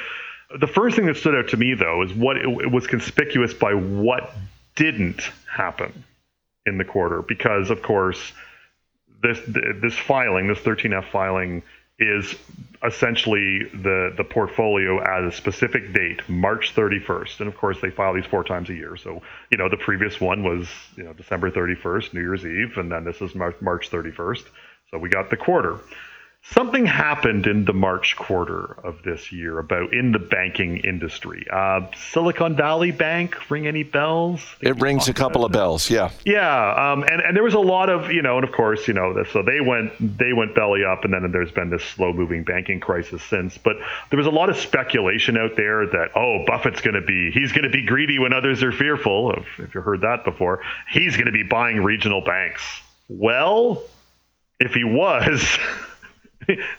The 0.59 0.67
first 0.67 0.95
thing 0.95 1.05
that 1.05 1.17
stood 1.17 1.35
out 1.35 1.49
to 1.49 1.57
me, 1.57 1.75
though, 1.75 2.03
is 2.03 2.13
what 2.13 2.37
it, 2.37 2.45
it 2.45 2.71
was 2.71 2.87
conspicuous 2.87 3.53
by 3.53 3.73
what 3.73 4.33
didn't 4.75 5.21
happen 5.49 6.05
in 6.65 6.77
the 6.77 6.85
quarter, 6.85 7.21
because 7.21 7.69
of 7.69 7.81
course 7.81 8.31
this 9.21 9.39
this 9.81 9.97
filing, 9.97 10.47
this 10.47 10.59
13F 10.59 11.09
filing 11.11 11.63
is 12.01 12.35
essentially 12.83 13.63
the 13.73 14.13
the 14.17 14.23
portfolio 14.23 15.01
at 15.01 15.23
a 15.23 15.31
specific 15.31 15.93
date, 15.93 16.27
March 16.27 16.73
31st. 16.75 17.39
And 17.39 17.47
of 17.47 17.55
course, 17.55 17.79
they 17.81 17.91
file 17.91 18.13
these 18.13 18.25
four 18.25 18.43
times 18.43 18.69
a 18.69 18.73
year. 18.73 18.97
So, 18.97 19.21
you 19.51 19.57
know, 19.57 19.69
the 19.69 19.77
previous 19.77 20.19
one 20.19 20.43
was, 20.43 20.67
you 20.95 21.03
know, 21.03 21.13
December 21.13 21.51
31st, 21.51 22.13
New 22.13 22.21
Year's 22.21 22.45
Eve, 22.45 22.77
and 22.77 22.91
then 22.91 23.03
this 23.03 23.21
is 23.21 23.35
March 23.35 23.91
31st. 23.91 24.43
So 24.89 24.97
we 24.97 25.09
got 25.09 25.29
the 25.29 25.37
quarter. 25.37 25.79
Something 26.43 26.85
happened 26.85 27.45
in 27.45 27.65
the 27.65 27.73
March 27.73 28.15
quarter 28.15 28.77
of 28.83 29.03
this 29.03 29.31
year 29.31 29.59
about 29.59 29.93
in 29.93 30.11
the 30.11 30.19
banking 30.19 30.77
industry. 30.77 31.45
Uh, 31.51 31.81
Silicon 32.11 32.55
Valley 32.55 32.91
Bank, 32.91 33.49
ring 33.49 33.67
any 33.67 33.83
bells? 33.83 34.41
It 34.61 34.79
rings 34.81 35.07
a 35.07 35.13
couple 35.13 35.45
of 35.45 35.51
bells, 35.51 35.89
yeah. 35.89 36.09
Yeah, 36.25 36.91
um, 36.91 37.03
and 37.03 37.21
and 37.21 37.35
there 37.35 37.43
was 37.43 37.53
a 37.53 37.59
lot 37.59 37.89
of 37.89 38.11
you 38.11 38.21
know, 38.21 38.37
and 38.37 38.43
of 38.43 38.53
course 38.53 38.87
you 38.87 38.93
know, 38.93 39.23
so 39.31 39.43
they 39.43 39.61
went 39.61 39.93
they 40.17 40.33
went 40.33 40.55
belly 40.55 40.83
up, 40.83 41.03
and 41.05 41.13
then 41.13 41.31
there's 41.31 41.51
been 41.51 41.69
this 41.69 41.83
slow 41.83 42.11
moving 42.11 42.43
banking 42.43 42.79
crisis 42.79 43.21
since. 43.23 43.57
But 43.57 43.77
there 44.09 44.17
was 44.17 44.27
a 44.27 44.31
lot 44.31 44.49
of 44.49 44.57
speculation 44.57 45.37
out 45.37 45.55
there 45.55 45.85
that 45.85 46.09
oh, 46.15 46.43
Buffett's 46.47 46.81
going 46.81 46.95
to 46.95 47.05
be 47.05 47.31
he's 47.31 47.51
going 47.51 47.63
to 47.63 47.69
be 47.69 47.85
greedy 47.85 48.19
when 48.19 48.33
others 48.33 48.63
are 48.63 48.71
fearful. 48.71 49.31
If, 49.33 49.59
if 49.59 49.75
you 49.75 49.81
heard 49.81 50.01
that 50.01 50.23
before, 50.25 50.61
he's 50.91 51.15
going 51.15 51.27
to 51.27 51.31
be 51.31 51.43
buying 51.43 51.83
regional 51.83 52.21
banks. 52.21 52.63
Well, 53.07 53.83
if 54.59 54.73
he 54.73 54.83
was. 54.83 55.57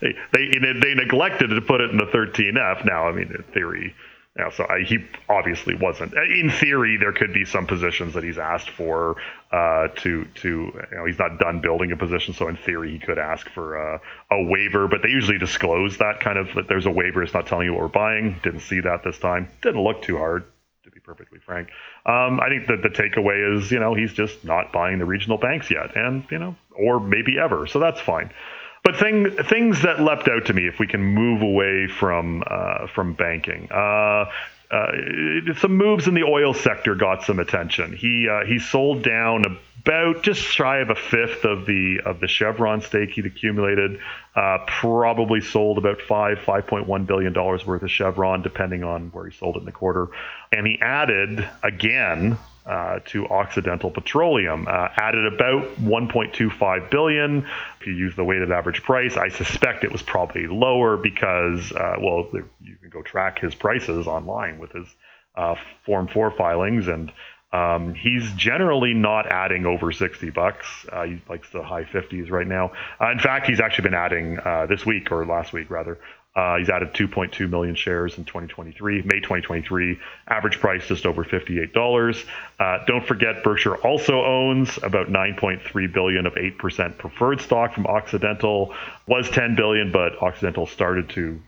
they, 0.00 0.14
they 0.33 0.73
they 0.73 0.95
neglected 0.95 1.49
to 1.49 1.61
put 1.61 1.81
it 1.81 1.91
in 1.91 1.99
the 1.99 2.07
13F. 2.07 2.85
Now, 2.85 3.09
I 3.09 3.12
mean, 3.12 3.33
in 3.35 3.43
theory, 3.52 3.95
you 4.37 4.50
so 4.50 4.64
I, 4.64 4.83
he 4.83 4.99
obviously 5.29 5.75
wasn't. 5.75 6.14
In 6.14 6.50
theory, 6.50 6.97
there 6.97 7.12
could 7.12 7.35
be 7.35 7.45
some 7.45 7.67
positions 7.67 8.14
that 8.14 8.25
he's 8.25 8.38
asked 8.38 8.71
for 8.71 9.17
uh, 9.50 9.88
to 9.88 10.25
to 10.25 10.49
you 10.49 10.97
know 10.97 11.05
he's 11.05 11.19
not 11.19 11.38
done 11.38 11.61
building 11.61 11.93
a 11.93 11.97
position, 11.97 12.33
so 12.33 12.49
in 12.49 12.57
theory 12.57 12.93
he 12.93 12.99
could 12.99 13.19
ask 13.19 13.49
for 13.50 13.76
a, 13.76 14.00
a 14.31 14.45
waiver. 14.45 14.88
But 14.88 15.02
they 15.02 15.11
usually 15.11 15.38
disclose 15.38 15.99
that 15.99 16.21
kind 16.21 16.38
of 16.38 16.55
that 16.55 16.67
there's 16.67 16.87
a 16.87 16.91
waiver. 16.91 17.23
It's 17.23 17.35
not 17.35 17.47
telling 17.47 17.67
you 17.67 17.75
what 17.75 17.83
we're 17.83 17.88
buying. 17.88 18.41
Didn't 18.43 18.61
see 18.61 18.81
that 18.81 19.05
this 19.05 19.19
time. 19.19 19.49
Didn't 19.61 19.83
look 19.83 20.00
too 20.00 20.17
hard 20.17 20.45
to 20.85 20.91
be 20.91 21.00
perfectly 21.00 21.38
frank. 21.38 21.69
Um, 22.07 22.41
I 22.41 22.49
think 22.49 22.69
that 22.69 22.83
the 22.83 22.88
takeaway 22.88 23.59
is, 23.59 23.71
you 23.71 23.81
know, 23.81 23.95
he's 23.95 24.14
just 24.14 24.45
not 24.45 24.73
buying 24.73 24.99
the 24.99 25.05
regional 25.05 25.37
banks 25.37 25.71
yet, 25.71 25.95
and 25.95 26.25
you 26.31 26.38
know, 26.38 26.57
or 26.75 27.00
maybe 27.00 27.38
ever. 27.38 27.67
So 27.67 27.79
that's 27.79 28.00
fine. 28.00 28.33
But 28.85 28.97
thing, 28.97 29.31
things 29.49 29.83
that 29.83 30.01
leapt 30.01 30.29
out 30.29 30.47
to 30.47 30.55
me, 30.55 30.67
if 30.67 30.79
we 30.79 30.87
can 30.89 31.03
move 31.03 31.43
away 31.43 31.87
from 31.87 32.43
uh, 32.47 32.89
from 32.89 33.15
banking, 33.15 33.69
uh, 33.71 34.31
uh, 34.73 34.93
some 35.59 35.77
moves 35.77 36.09
in 36.09 36.15
the 36.15 36.25
oil 36.25 36.55
sector 36.55 36.95
got 36.95 37.23
some 37.23 37.39
attention. 37.39 37.95
He 37.95 38.29
uh, 38.29 38.45
he 38.45 38.59
sold 38.59 39.05
down 39.05 39.45
about 39.85 40.23
just 40.23 40.41
shy 40.41 40.79
of 40.79 40.91
a 40.91 40.95
fifth 40.95 41.45
of 41.45 41.67
the 41.67 42.01
of 42.05 42.21
the 42.21 42.27
Chevron 42.27 42.81
stake 42.81 43.11
he'd 43.11 43.27
accumulated. 43.27 44.01
Uh, 44.35 44.59
probably 44.67 45.43
sold 45.43 45.79
about 45.79 46.01
five 46.01 46.41
five 46.41 46.67
point 46.67 46.89
one 46.89 47.05
billion 47.05 47.33
dollars 47.33 47.67
worth 47.67 47.83
of 47.83 47.91
Chevron, 47.91 48.43
depending 48.43 48.83
on 48.83 49.11
where 49.11 49.29
he 49.29 49.37
sold 49.37 49.57
it 49.57 49.61
in 49.61 49.65
the 49.67 49.73
quarter. 49.73 50.09
And 50.51 50.67
he 50.67 50.81
added 50.81 51.47
again 51.62 52.39
uh, 52.66 53.00
to 53.07 53.26
Occidental 53.28 53.90
Petroleum. 53.90 54.66
Uh, 54.69 54.88
added 54.97 55.33
about 55.33 55.64
1.25 55.81 56.90
billion. 56.90 57.47
If 57.81 57.87
you 57.87 57.92
use 57.92 58.14
the 58.14 58.25
weighted 58.25 58.52
average 58.52 58.83
price, 58.83 59.16
I 59.16 59.28
suspect 59.28 59.85
it 59.85 59.92
was 59.92 60.02
probably 60.02 60.47
lower 60.47 60.97
because, 60.97 61.73
uh, 61.73 61.97
well, 62.00 62.28
you 62.33 62.76
can 62.81 62.90
go 62.90 63.02
track 63.02 63.40
his 63.40 63.54
prices 63.54 64.07
online 64.07 64.59
with 64.59 64.73
his 64.73 64.87
uh, 65.35 65.57
Form 65.85 66.07
4 66.07 66.31
filings, 66.33 66.88
and 66.88 67.12
um, 67.52 67.95
he's 67.95 68.33
generally 68.35 68.95
not 68.95 69.26
adding 69.26 69.66
over 69.66 69.90
60 69.90 70.31
bucks. 70.31 70.66
Uh, 70.90 71.04
he 71.04 71.23
likes 71.28 71.50
the 71.50 71.62
high 71.62 71.85
50s 71.85 72.31
right 72.31 72.47
now. 72.47 72.73
Uh, 73.00 73.11
in 73.11 73.19
fact, 73.19 73.47
he's 73.47 73.61
actually 73.61 73.85
been 73.85 73.95
adding 73.95 74.38
this 74.69 74.87
week 74.87 75.11
or 75.11 75.26
last 75.26 75.52
week 75.52 75.69
rather 75.69 75.99
uh, 76.35 76.57
he's 76.57 76.71
added 76.71 76.95
2.2 76.95 77.49
million 77.51 77.75
shares 77.75 78.17
in 78.17 78.25
2023, 78.25 79.03
May 79.03 79.21
2023. 79.21 79.99
Average 80.29 80.61
price 80.61 80.87
just 80.87 81.05
over 81.05 81.25
$58. 81.25 82.25
Uh, 82.59 82.79
don't 82.87 83.07
forget, 83.07 83.45
Berkshire 83.45 83.77
also 83.77 84.25
owns 84.25 84.79
about 84.83 85.09
9.3 85.09 85.93
billion 85.93 86.25
of 86.27 86.35
8% 86.35 86.97
preferred 86.97 87.43
stock 87.43 87.75
from 87.75 87.87
Occidental. 87.87 88.75
Was 89.07 89.29
10 89.29 89.57
billion, 89.57 89.93
but 89.93 90.23
Occidental 90.23 90.67
started 90.67 91.11
to 91.11 91.39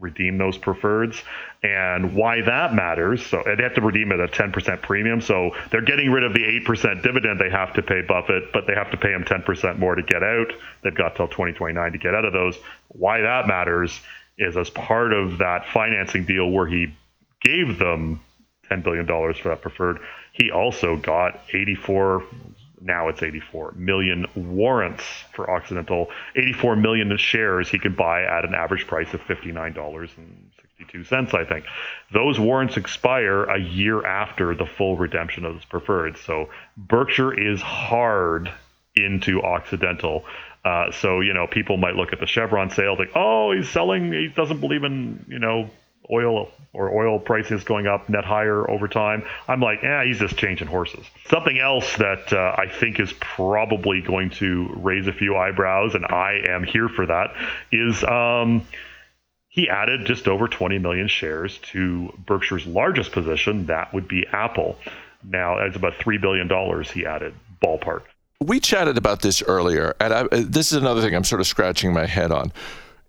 redeem 0.00 0.38
those 0.38 0.58
preferreds. 0.58 1.22
And 1.62 2.14
why 2.14 2.40
that 2.42 2.74
matters, 2.74 3.24
so 3.24 3.42
they 3.44 3.62
have 3.62 3.74
to 3.74 3.80
redeem 3.80 4.12
at 4.12 4.20
a 4.20 4.28
10% 4.28 4.82
premium. 4.82 5.20
So 5.20 5.50
they're 5.70 5.82
getting 5.82 6.10
rid 6.10 6.24
of 6.24 6.32
the 6.32 6.40
8% 6.66 7.02
dividend 7.02 7.38
they 7.38 7.50
have 7.50 7.74
to 7.74 7.82
pay 7.82 8.02
Buffett, 8.02 8.52
but 8.52 8.66
they 8.66 8.74
have 8.74 8.90
to 8.90 8.96
pay 8.96 9.12
him 9.12 9.24
10% 9.24 9.78
more 9.78 9.94
to 9.94 10.02
get 10.02 10.22
out. 10.22 10.52
They've 10.82 10.94
got 10.94 11.16
till 11.16 11.28
2029 11.28 11.92
to 11.92 11.98
get 11.98 12.14
out 12.14 12.24
of 12.24 12.32
those. 12.32 12.56
Why 12.88 13.20
that 13.20 13.46
matters 13.46 14.00
is 14.38 14.56
as 14.56 14.70
part 14.70 15.12
of 15.12 15.38
that 15.38 15.68
financing 15.68 16.24
deal 16.24 16.50
where 16.50 16.66
he 16.66 16.94
gave 17.42 17.78
them 17.78 18.20
$10 18.70 18.82
billion 18.82 19.06
for 19.06 19.48
that 19.48 19.60
preferred, 19.60 19.98
he 20.32 20.50
also 20.50 20.96
got 20.96 21.40
84 21.52 22.24
now 22.80 23.08
it's 23.08 23.22
84 23.22 23.74
million 23.76 24.26
warrants 24.34 25.04
for 25.34 25.50
Occidental, 25.50 26.08
84 26.36 26.76
million 26.76 27.14
shares 27.16 27.68
he 27.68 27.78
could 27.78 27.96
buy 27.96 28.22
at 28.22 28.44
an 28.44 28.54
average 28.54 28.86
price 28.86 29.12
of 29.12 29.20
$59.62, 29.22 31.34
I 31.34 31.44
think. 31.44 31.66
Those 32.12 32.40
warrants 32.40 32.76
expire 32.76 33.44
a 33.44 33.60
year 33.60 34.06
after 34.06 34.54
the 34.54 34.66
full 34.66 34.96
redemption 34.96 35.44
of 35.44 35.56
his 35.56 35.64
preferred. 35.64 36.16
So 36.18 36.50
Berkshire 36.76 37.32
is 37.32 37.60
hard 37.60 38.52
into 38.96 39.42
Occidental. 39.42 40.24
Uh, 40.64 40.90
so 40.92 41.20
you 41.20 41.32
know, 41.32 41.46
people 41.46 41.76
might 41.76 41.94
look 41.94 42.12
at 42.12 42.20
the 42.20 42.26
Chevron 42.26 42.70
sale, 42.70 42.96
think, 42.96 43.10
"Oh, 43.14 43.52
he's 43.52 43.70
selling. 43.70 44.12
He 44.12 44.28
doesn't 44.28 44.60
believe 44.60 44.84
in 44.84 45.24
you 45.26 45.38
know 45.38 45.70
oil 46.12 46.50
or 46.72 46.94
oil 46.94 47.18
prices 47.18 47.64
going 47.64 47.86
up 47.86 48.08
net 48.08 48.24
higher 48.24 48.68
over 48.70 48.86
time. 48.86 49.24
I'm 49.48 49.60
like, 49.60 49.80
yeah, 49.82 50.04
he's 50.04 50.18
just 50.18 50.36
changing 50.36 50.68
horses. 50.68 51.04
Something 51.28 51.58
else 51.58 51.96
that 51.96 52.32
uh, 52.32 52.54
I 52.56 52.68
think 52.68 53.00
is 53.00 53.12
probably 53.18 54.00
going 54.00 54.30
to 54.30 54.70
raise 54.76 55.06
a 55.06 55.12
few 55.12 55.36
eyebrows, 55.36 55.94
and 55.94 56.04
I 56.06 56.42
am 56.48 56.62
here 56.62 56.88
for 56.88 57.06
that, 57.06 57.34
is 57.72 58.04
um, 58.04 58.66
he 59.48 59.68
added 59.68 60.06
just 60.06 60.28
over 60.28 60.46
20 60.46 60.78
million 60.78 61.08
shares 61.08 61.58
to 61.72 62.12
Berkshire's 62.24 62.66
largest 62.66 63.10
position. 63.12 63.66
That 63.66 63.92
would 63.92 64.06
be 64.06 64.24
Apple. 64.32 64.76
Now, 65.24 65.58
it's 65.58 65.76
about 65.76 65.94
$3 65.94 66.20
billion 66.20 66.48
he 66.84 67.04
added, 67.04 67.34
ballpark. 67.62 68.02
We 68.42 68.58
chatted 68.58 68.96
about 68.96 69.20
this 69.20 69.42
earlier, 69.42 69.94
and 70.00 70.14
I, 70.14 70.26
this 70.30 70.72
is 70.72 70.78
another 70.78 71.02
thing 71.02 71.14
I'm 71.14 71.24
sort 71.24 71.42
of 71.42 71.46
scratching 71.46 71.92
my 71.92 72.06
head 72.06 72.32
on 72.32 72.52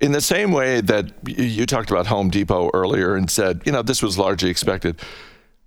in 0.01 0.11
the 0.11 0.21
same 0.21 0.51
way 0.51 0.81
that 0.81 1.11
you 1.27 1.65
talked 1.65 1.91
about 1.91 2.07
Home 2.07 2.29
Depot 2.29 2.71
earlier 2.73 3.15
and 3.15 3.29
said, 3.29 3.61
you 3.65 3.71
know, 3.71 3.83
this 3.83 4.01
was 4.01 4.17
largely 4.17 4.49
expected. 4.49 4.99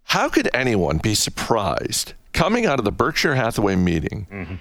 How 0.05 0.29
could 0.29 0.51
anyone 0.53 0.99
be 0.99 1.15
surprised 1.15 2.13
coming 2.33 2.67
out 2.67 2.79
of 2.79 2.85
the 2.85 2.93
Berkshire 2.93 3.37
Hathaway 3.37 3.77
meeting? 3.77 4.27
Mm-hmm. 4.31 4.55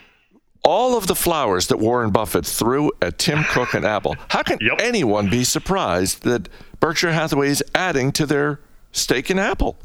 All 0.63 0.98
of 0.98 1.08
the 1.08 1.15
flowers 1.15 1.68
that 1.68 1.77
Warren 1.77 2.12
Buffett 2.12 2.46
threw 2.46 2.92
at 3.01 3.18
Tim 3.18 3.44
Cook 3.46 3.74
and 3.74 3.84
Apple. 3.84 4.15
How 4.30 4.44
can 4.44 4.60
yep. 4.62 4.80
anyone 4.80 5.30
be 5.30 5.44
surprised 5.44 6.24
that 6.24 6.48
Berkshire 6.80 7.12
Hathaway 7.12 7.50
is 7.50 7.63
adding 7.75 8.12
to 8.13 8.25
their 8.25 8.62
stake 8.92 9.30
in 9.30 9.39
Apple? 9.39 9.75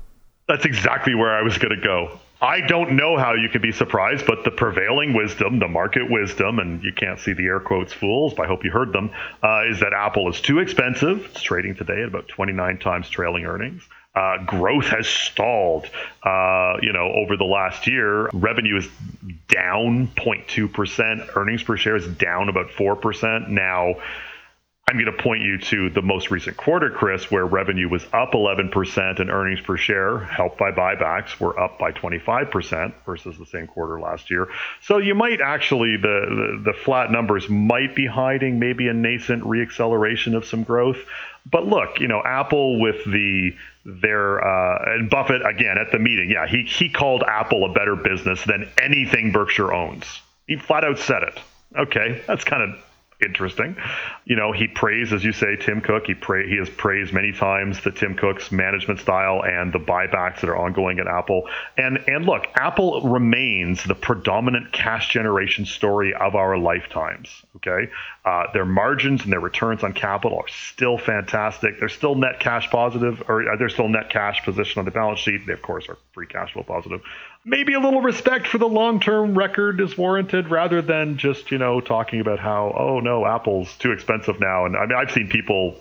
That's 0.46 0.64
exactly 0.64 1.14
where 1.14 1.34
I 1.34 1.42
was 1.42 1.58
going 1.58 1.74
to 1.74 1.82
go. 1.82 2.20
I 2.40 2.60
don't 2.60 2.92
know 2.92 3.16
how 3.16 3.34
you 3.34 3.48
could 3.48 3.62
be 3.62 3.72
surprised, 3.72 4.24
but 4.26 4.44
the 4.44 4.52
prevailing 4.52 5.12
wisdom, 5.12 5.58
the 5.58 5.66
market 5.66 6.08
wisdom, 6.08 6.60
and 6.60 6.82
you 6.84 6.92
can't 6.92 7.18
see 7.18 7.32
the 7.32 7.44
air 7.46 7.58
quotes 7.58 7.92
fools, 7.92 8.32
but 8.34 8.44
I 8.44 8.46
hope 8.46 8.64
you 8.64 8.70
heard 8.70 8.92
them, 8.92 9.10
uh, 9.42 9.64
is 9.68 9.80
that 9.80 9.92
Apple 9.92 10.28
is 10.30 10.40
too 10.40 10.60
expensive. 10.60 11.24
It's 11.32 11.42
trading 11.42 11.74
today 11.74 12.02
at 12.02 12.08
about 12.08 12.28
29 12.28 12.78
times 12.78 13.10
trailing 13.10 13.44
earnings. 13.44 13.82
Uh, 14.14 14.44
growth 14.44 14.86
has 14.86 15.08
stalled. 15.08 15.86
Uh, 16.22 16.74
you 16.80 16.92
know, 16.92 17.12
over 17.12 17.36
the 17.36 17.44
last 17.44 17.86
year, 17.88 18.28
revenue 18.32 18.76
is 18.76 18.88
down 19.48 20.08
0.2%. 20.16 21.36
Earnings 21.36 21.62
per 21.64 21.76
share 21.76 21.96
is 21.96 22.06
down 22.06 22.48
about 22.48 22.68
4%. 22.68 23.48
Now, 23.48 23.94
I'm 24.88 24.94
going 24.94 25.14
to 25.14 25.22
point 25.22 25.42
you 25.42 25.58
to 25.58 25.90
the 25.90 26.00
most 26.00 26.30
recent 26.30 26.56
quarter, 26.56 26.88
Chris, 26.88 27.30
where 27.30 27.44
revenue 27.44 27.90
was 27.90 28.06
up 28.14 28.32
11% 28.32 29.20
and 29.20 29.28
earnings 29.28 29.60
per 29.60 29.76
share, 29.76 30.20
helped 30.20 30.56
by 30.56 30.70
buybacks, 30.70 31.38
were 31.38 31.60
up 31.60 31.78
by 31.78 31.92
25% 31.92 32.94
versus 33.04 33.36
the 33.36 33.44
same 33.44 33.66
quarter 33.66 34.00
last 34.00 34.30
year. 34.30 34.48
So 34.80 34.96
you 34.96 35.14
might 35.14 35.42
actually, 35.42 35.98
the, 35.98 36.60
the, 36.64 36.72
the 36.72 36.72
flat 36.72 37.10
numbers 37.10 37.50
might 37.50 37.94
be 37.94 38.06
hiding 38.06 38.58
maybe 38.58 38.88
a 38.88 38.94
nascent 38.94 39.44
reacceleration 39.44 40.34
of 40.34 40.46
some 40.46 40.62
growth. 40.62 41.04
But 41.44 41.66
look, 41.66 42.00
you 42.00 42.08
know, 42.08 42.22
Apple 42.24 42.80
with 42.80 43.04
the 43.04 43.50
their 43.84 44.42
uh, 44.42 44.94
and 44.94 45.10
Buffett 45.10 45.46
again 45.46 45.76
at 45.76 45.92
the 45.92 45.98
meeting, 45.98 46.30
yeah, 46.30 46.46
he 46.46 46.62
he 46.62 46.88
called 46.88 47.22
Apple 47.26 47.70
a 47.70 47.74
better 47.74 47.96
business 47.96 48.42
than 48.44 48.68
anything 48.78 49.32
Berkshire 49.32 49.72
owns. 49.72 50.20
He 50.46 50.56
flat 50.56 50.84
out 50.84 50.98
said 50.98 51.22
it. 51.22 51.38
Okay, 51.76 52.22
that's 52.26 52.44
kind 52.44 52.62
of 52.62 52.84
interesting. 53.20 53.76
You 54.24 54.36
know, 54.36 54.52
he 54.52 54.68
praised, 54.68 55.12
as 55.12 55.24
you 55.24 55.32
say, 55.32 55.56
Tim 55.56 55.80
Cook. 55.80 56.04
He 56.06 56.14
pra- 56.14 56.46
he 56.46 56.56
has 56.56 56.68
praised 56.70 57.12
many 57.12 57.32
times 57.32 57.80
the 57.82 57.90
Tim 57.90 58.16
Cook's 58.16 58.52
management 58.52 59.00
style 59.00 59.42
and 59.44 59.72
the 59.72 59.78
buybacks 59.78 60.40
that 60.40 60.50
are 60.50 60.56
ongoing 60.56 60.98
at 60.98 61.06
Apple. 61.06 61.48
And 61.76 61.98
and 62.06 62.24
look, 62.24 62.44
Apple 62.54 63.02
remains 63.02 63.82
the 63.84 63.94
predominant 63.94 64.72
cash 64.72 65.10
generation 65.12 65.66
story 65.66 66.14
of 66.14 66.34
our 66.34 66.56
lifetimes. 66.58 67.28
Okay, 67.56 67.90
uh, 68.24 68.44
their 68.52 68.64
margins 68.66 69.24
and 69.24 69.32
their 69.32 69.40
returns 69.40 69.82
on 69.82 69.92
capital 69.92 70.38
are 70.38 70.48
still 70.48 70.98
fantastic. 70.98 71.80
They're 71.80 71.88
still 71.88 72.14
net 72.14 72.40
cash 72.40 72.70
positive, 72.70 73.22
or 73.28 73.56
they're 73.58 73.68
still 73.68 73.88
net 73.88 74.10
cash 74.10 74.44
position 74.44 74.78
on 74.78 74.84
the 74.84 74.90
balance 74.90 75.18
sheet. 75.18 75.46
They 75.46 75.54
of 75.54 75.62
course 75.62 75.88
are 75.88 75.98
free 76.12 76.26
cash 76.26 76.52
flow 76.52 76.62
positive 76.62 77.00
maybe 77.44 77.74
a 77.74 77.80
little 77.80 78.00
respect 78.00 78.46
for 78.46 78.58
the 78.58 78.68
long 78.68 79.00
term 79.00 79.36
record 79.36 79.80
is 79.80 79.96
warranted 79.96 80.50
rather 80.50 80.82
than 80.82 81.16
just, 81.16 81.50
you 81.50 81.58
know, 81.58 81.80
talking 81.80 82.20
about 82.20 82.38
how, 82.38 82.74
oh 82.76 83.00
no, 83.00 83.26
Apple's 83.26 83.74
too 83.78 83.92
expensive 83.92 84.40
now. 84.40 84.66
And 84.66 84.76
I 84.76 84.86
mean, 84.86 84.96
I've 84.98 85.10
seen 85.10 85.28
people, 85.28 85.74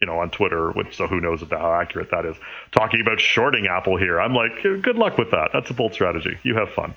you 0.00 0.06
know, 0.06 0.18
on 0.18 0.30
Twitter, 0.30 0.70
which 0.72 0.96
so 0.96 1.06
who 1.06 1.20
knows 1.20 1.42
about 1.42 1.60
how 1.60 1.74
accurate 1.74 2.10
that 2.10 2.26
is, 2.26 2.36
talking 2.72 3.00
about 3.00 3.20
shorting 3.20 3.66
Apple 3.66 3.96
here. 3.96 4.20
I'm 4.20 4.34
like, 4.34 4.62
good 4.62 4.96
luck 4.96 5.18
with 5.18 5.30
that. 5.30 5.50
That's 5.52 5.70
a 5.70 5.74
bold 5.74 5.94
strategy. 5.94 6.38
You 6.42 6.56
have 6.56 6.70
fun. 6.70 6.94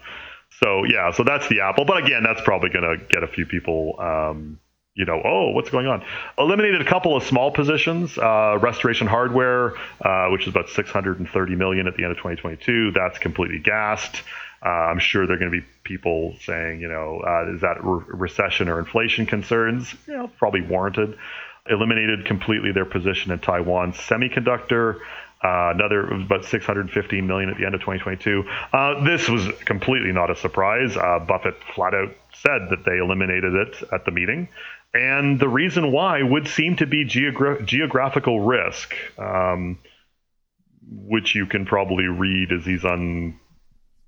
So 0.61 0.83
yeah, 0.85 1.11
so 1.11 1.23
that's 1.23 1.47
the 1.47 1.61
Apple. 1.61 1.85
But 1.85 2.03
again, 2.03 2.23
that's 2.23 2.41
probably 2.41 2.69
going 2.69 2.99
to 2.99 3.05
get 3.05 3.23
a 3.23 3.27
few 3.27 3.45
people. 3.45 3.95
Um, 3.99 4.59
you 4.97 5.05
know, 5.05 5.21
oh, 5.23 5.51
what's 5.51 5.69
going 5.69 5.85
on? 5.85 6.03
Eliminated 6.39 6.81
a 6.81 6.85
couple 6.85 7.15
of 7.15 7.23
small 7.23 7.51
positions. 7.51 8.17
Uh, 8.17 8.57
restoration 8.59 9.05
hardware, 9.05 9.73
uh, 10.01 10.29
which 10.31 10.41
is 10.41 10.47
about 10.47 10.69
630 10.69 11.55
million 11.55 11.87
at 11.87 11.95
the 11.95 12.03
end 12.03 12.11
of 12.11 12.17
2022. 12.17 12.91
That's 12.91 13.19
completely 13.19 13.59
gassed. 13.59 14.23
Uh, 14.65 14.69
I'm 14.69 14.97
sure 14.97 15.27
there 15.27 15.35
are 15.35 15.39
going 15.39 15.51
to 15.51 15.61
be 15.61 15.65
people 15.83 16.35
saying, 16.41 16.81
you 16.81 16.87
know, 16.87 17.21
uh, 17.25 17.53
is 17.53 17.61
that 17.61 17.77
re- 17.83 18.05
recession 18.07 18.69
or 18.69 18.79
inflation 18.79 19.27
concerns? 19.27 19.93
Probably 20.39 20.61
warranted. 20.61 21.15
Eliminated 21.69 22.25
completely 22.25 22.71
their 22.71 22.85
position 22.85 23.31
in 23.31 23.37
Taiwan 23.37 23.93
semiconductor. 23.93 24.99
Uh, 25.43 25.71
another 25.75 26.07
about 26.07 26.45
615 26.45 27.27
million 27.27 27.49
at 27.51 27.57
the 27.57 27.65
end 27.65 27.75
of 27.75 27.81
2022. 27.81 28.43
Uh, 28.73 29.03
this 29.03 29.29
was 29.29 29.47
completely 29.65 30.11
not 30.11 30.31
a 30.31 30.35
surprise. 30.35 30.97
Uh, 30.97 31.19
Buffett 31.19 31.55
flat 31.75 31.93
out 31.93 32.15
said 32.41 32.69
that 32.69 32.83
they 32.85 32.97
eliminated 32.97 33.53
it 33.53 33.83
at 33.91 34.05
the 34.05 34.11
meeting. 34.11 34.49
And 34.93 35.39
the 35.39 35.49
reason 35.49 35.91
why 35.91 36.21
would 36.23 36.47
seem 36.47 36.77
to 36.77 36.85
be 36.85 37.05
geogra- 37.05 37.65
geographical 37.65 38.39
risk, 38.39 38.95
um, 39.17 39.79
which 40.89 41.35
you 41.35 41.45
can 41.45 41.65
probably 41.65 42.05
read 42.05 42.51
as 42.51 42.65
he's 42.65 42.85
un- 42.85 43.39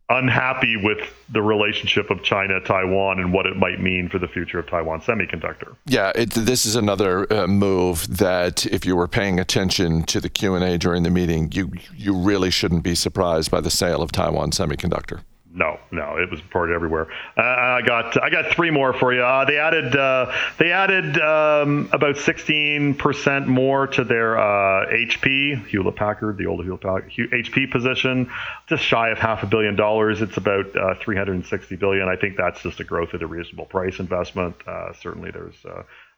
unhappy 0.09 0.75
with 0.75 0.97
the 1.31 1.41
relationship 1.41 2.09
of 2.09 2.23
China 2.23 2.59
Taiwan 2.61 3.19
and 3.19 3.31
what 3.31 3.45
it 3.45 3.55
might 3.55 3.79
mean 3.79 4.09
for 4.09 4.17
the 4.17 4.27
future 4.27 4.57
of 4.57 4.67
Taiwan 4.67 5.01
Semiconductor. 5.01 5.75
Yeah, 5.85 6.11
it, 6.15 6.31
this 6.31 6.65
is 6.65 6.75
another 6.75 7.31
uh, 7.31 7.47
move 7.47 8.17
that 8.17 8.65
if 8.65 8.85
you 8.85 8.95
were 8.95 9.07
paying 9.07 9.39
attention 9.39 10.03
to 10.03 10.19
the 10.19 10.29
Q&A 10.29 10.77
during 10.77 11.03
the 11.03 11.11
meeting, 11.11 11.51
you 11.51 11.71
you 11.95 12.15
really 12.15 12.49
shouldn't 12.49 12.83
be 12.83 12.95
surprised 12.95 13.51
by 13.51 13.61
the 13.61 13.69
sale 13.69 14.01
of 14.01 14.11
Taiwan 14.11 14.51
Semiconductor. 14.51 15.21
No, 15.51 15.79
no, 15.91 16.17
it 16.17 16.29
was 16.29 16.43
reported 16.43 16.75
everywhere. 16.75 17.07
Uh, 17.35 17.41
I 17.41 17.81
got 17.81 18.21
I 18.21 18.29
got 18.29 18.53
three 18.53 18.69
more 18.69 18.93
for 18.93 19.11
you. 19.11 19.23
Uh, 19.23 19.45
they 19.45 19.57
added 19.57 19.95
uh, 19.95 20.31
they 20.59 20.71
added 20.71 21.19
um, 21.19 21.89
about 21.91 22.17
16% 22.17 23.47
more 23.47 23.87
to 23.87 24.03
their 24.03 24.35
HP 24.35 25.57
uh, 25.57 25.65
Hewlett 25.65 25.95
Packard, 25.95 26.37
the 26.37 26.45
old 26.45 26.63
Hewlett 26.63 26.81
Packard 26.81 27.11
HP 27.11 27.71
position, 27.71 28.29
just 28.67 28.83
shy 28.83 29.09
of 29.09 29.17
half 29.17 29.41
a 29.41 29.47
billion 29.47 29.75
dollars. 29.75 30.21
It's 30.21 30.37
about 30.37 30.75
uh, 30.75 30.93
360 31.01 31.75
billion. 31.77 32.07
I 32.07 32.15
think 32.15 32.37
that's 32.37 32.61
just 32.61 32.79
a 32.79 32.83
growth 32.83 33.15
at 33.15 33.23
a 33.23 33.27
reasonable 33.27 33.65
price 33.65 33.97
investment. 33.99 34.55
Uh, 34.67 34.93
certainly, 35.01 35.31
there's 35.31 35.65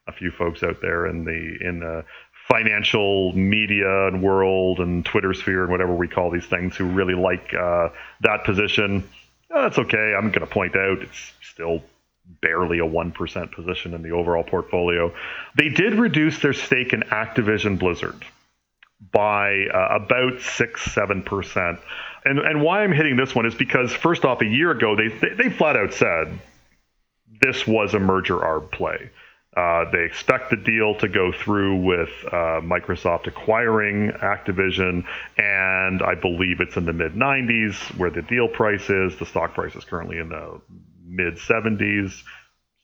a 0.07 0.11
few 0.11 0.31
folks 0.31 0.61
out 0.61 0.81
there 0.81 1.07
in 1.07 1.23
the 1.23 1.57
in 1.65 1.79
the 1.79 2.03
financial 2.50 3.31
media 3.31 4.07
and 4.07 4.21
world 4.21 4.79
and 4.79 5.05
Twitter 5.05 5.33
sphere 5.33 5.61
and 5.61 5.71
whatever 5.71 5.95
we 5.95 6.09
call 6.09 6.31
these 6.31 6.47
things 6.47 6.75
who 6.75 6.83
really 6.83 7.15
like 7.15 7.51
that 7.51 8.43
position 8.43 9.07
oh, 9.53 9.62
that's 9.63 9.77
okay. 9.77 10.13
I'm 10.17 10.29
going 10.29 10.41
to 10.41 10.48
point 10.48 10.75
out 10.75 11.00
it's 11.01 11.34
still 11.41 11.81
barely 12.41 12.79
a 12.79 12.84
1% 12.84 13.51
position 13.51 13.93
in 13.93 14.01
the 14.01 14.12
overall 14.12 14.43
portfolio. 14.43 15.13
They 15.58 15.70
did 15.70 15.96
reduce 15.96 16.39
their 16.39 16.53
stake 16.53 16.93
in 16.93 17.01
Activision 17.01 17.77
Blizzard 17.77 18.24
by 19.12 19.65
uh, 19.74 19.98
about 20.03 20.41
6 20.41 20.81
7%. 20.81 21.79
And, 22.24 22.39
and 22.39 22.62
why 22.62 22.84
I'm 22.84 22.91
hitting 22.91 23.15
this 23.15 23.34
one 23.34 23.46
is 23.46 23.55
because, 23.55 23.91
first 23.91 24.25
off, 24.25 24.41
a 24.41 24.46
year 24.46 24.72
ago, 24.72 24.96
they, 24.96 25.08
they, 25.08 25.34
they 25.36 25.50
flat 25.50 25.75
out 25.75 25.93
said 25.93 26.39
this 27.41 27.65
was 27.65 27.93
a 27.93 28.00
merger 28.00 28.38
arb 28.38 28.72
play. 28.72 29.10
Uh, 29.55 29.84
they 29.91 30.05
expect 30.05 30.50
the 30.50 30.55
deal 30.55 30.96
to 30.96 31.10
go 31.10 31.31
through 31.34 31.75
with 31.84 32.10
uh, 32.27 32.62
Microsoft 32.62 33.27
acquiring 33.27 34.10
Activision, 34.12 35.03
and 35.38 36.01
I 36.01 36.15
believe 36.15 36.62
it's 36.62 36.77
in 36.77 36.86
the 36.86 36.93
mid 36.93 37.15
90s 37.15 37.98
where 37.98 38.10
the 38.10 38.22
deal 38.22 38.48
price 38.48 38.89
is. 38.89 39.17
The 39.17 39.25
stock 39.25 39.53
price 39.53 39.75
is 39.75 39.84
currently 39.84 40.20
in 40.20 40.29
the 40.29 40.62
mid 41.05 41.36
70s. 41.36 42.24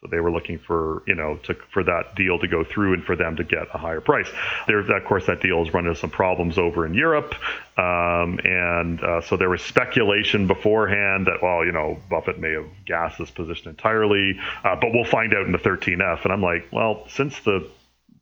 So 0.01 0.07
they 0.11 0.19
were 0.19 0.31
looking 0.31 0.59
for, 0.59 1.01
you 1.07 1.15
know, 1.15 1.37
to, 1.43 1.55
for 1.73 1.83
that 1.83 2.13
deal 2.15 2.37
to 2.37 2.47
go 2.47 2.63
through 2.63 2.93
and 2.93 3.03
for 3.03 3.15
them 3.15 3.35
to 3.37 3.43
get 3.43 3.67
a 3.73 3.79
higher 3.79 3.99
price. 3.99 4.29
There, 4.67 4.79
of 4.79 5.05
course, 5.05 5.25
that 5.25 5.41
deal 5.41 5.63
has 5.63 5.73
run 5.73 5.87
into 5.87 5.99
some 5.99 6.11
problems 6.11 6.59
over 6.59 6.85
in 6.85 6.93
Europe, 6.93 7.33
um, 7.79 8.39
and 8.43 9.01
uh, 9.01 9.21
so 9.21 9.37
there 9.37 9.49
was 9.49 9.63
speculation 9.63 10.45
beforehand 10.45 11.25
that, 11.25 11.41
well, 11.41 11.65
you 11.65 11.71
know, 11.71 11.97
Buffett 12.11 12.39
may 12.39 12.51
have 12.51 12.67
gassed 12.85 13.17
this 13.17 13.31
position 13.31 13.69
entirely, 13.69 14.39
uh, 14.63 14.75
but 14.75 14.91
we'll 14.93 15.03
find 15.03 15.33
out 15.33 15.47
in 15.47 15.51
the 15.51 15.57
13F. 15.57 16.23
And 16.25 16.31
I'm 16.31 16.43
like, 16.43 16.67
well, 16.71 17.05
since 17.09 17.39
the 17.39 17.67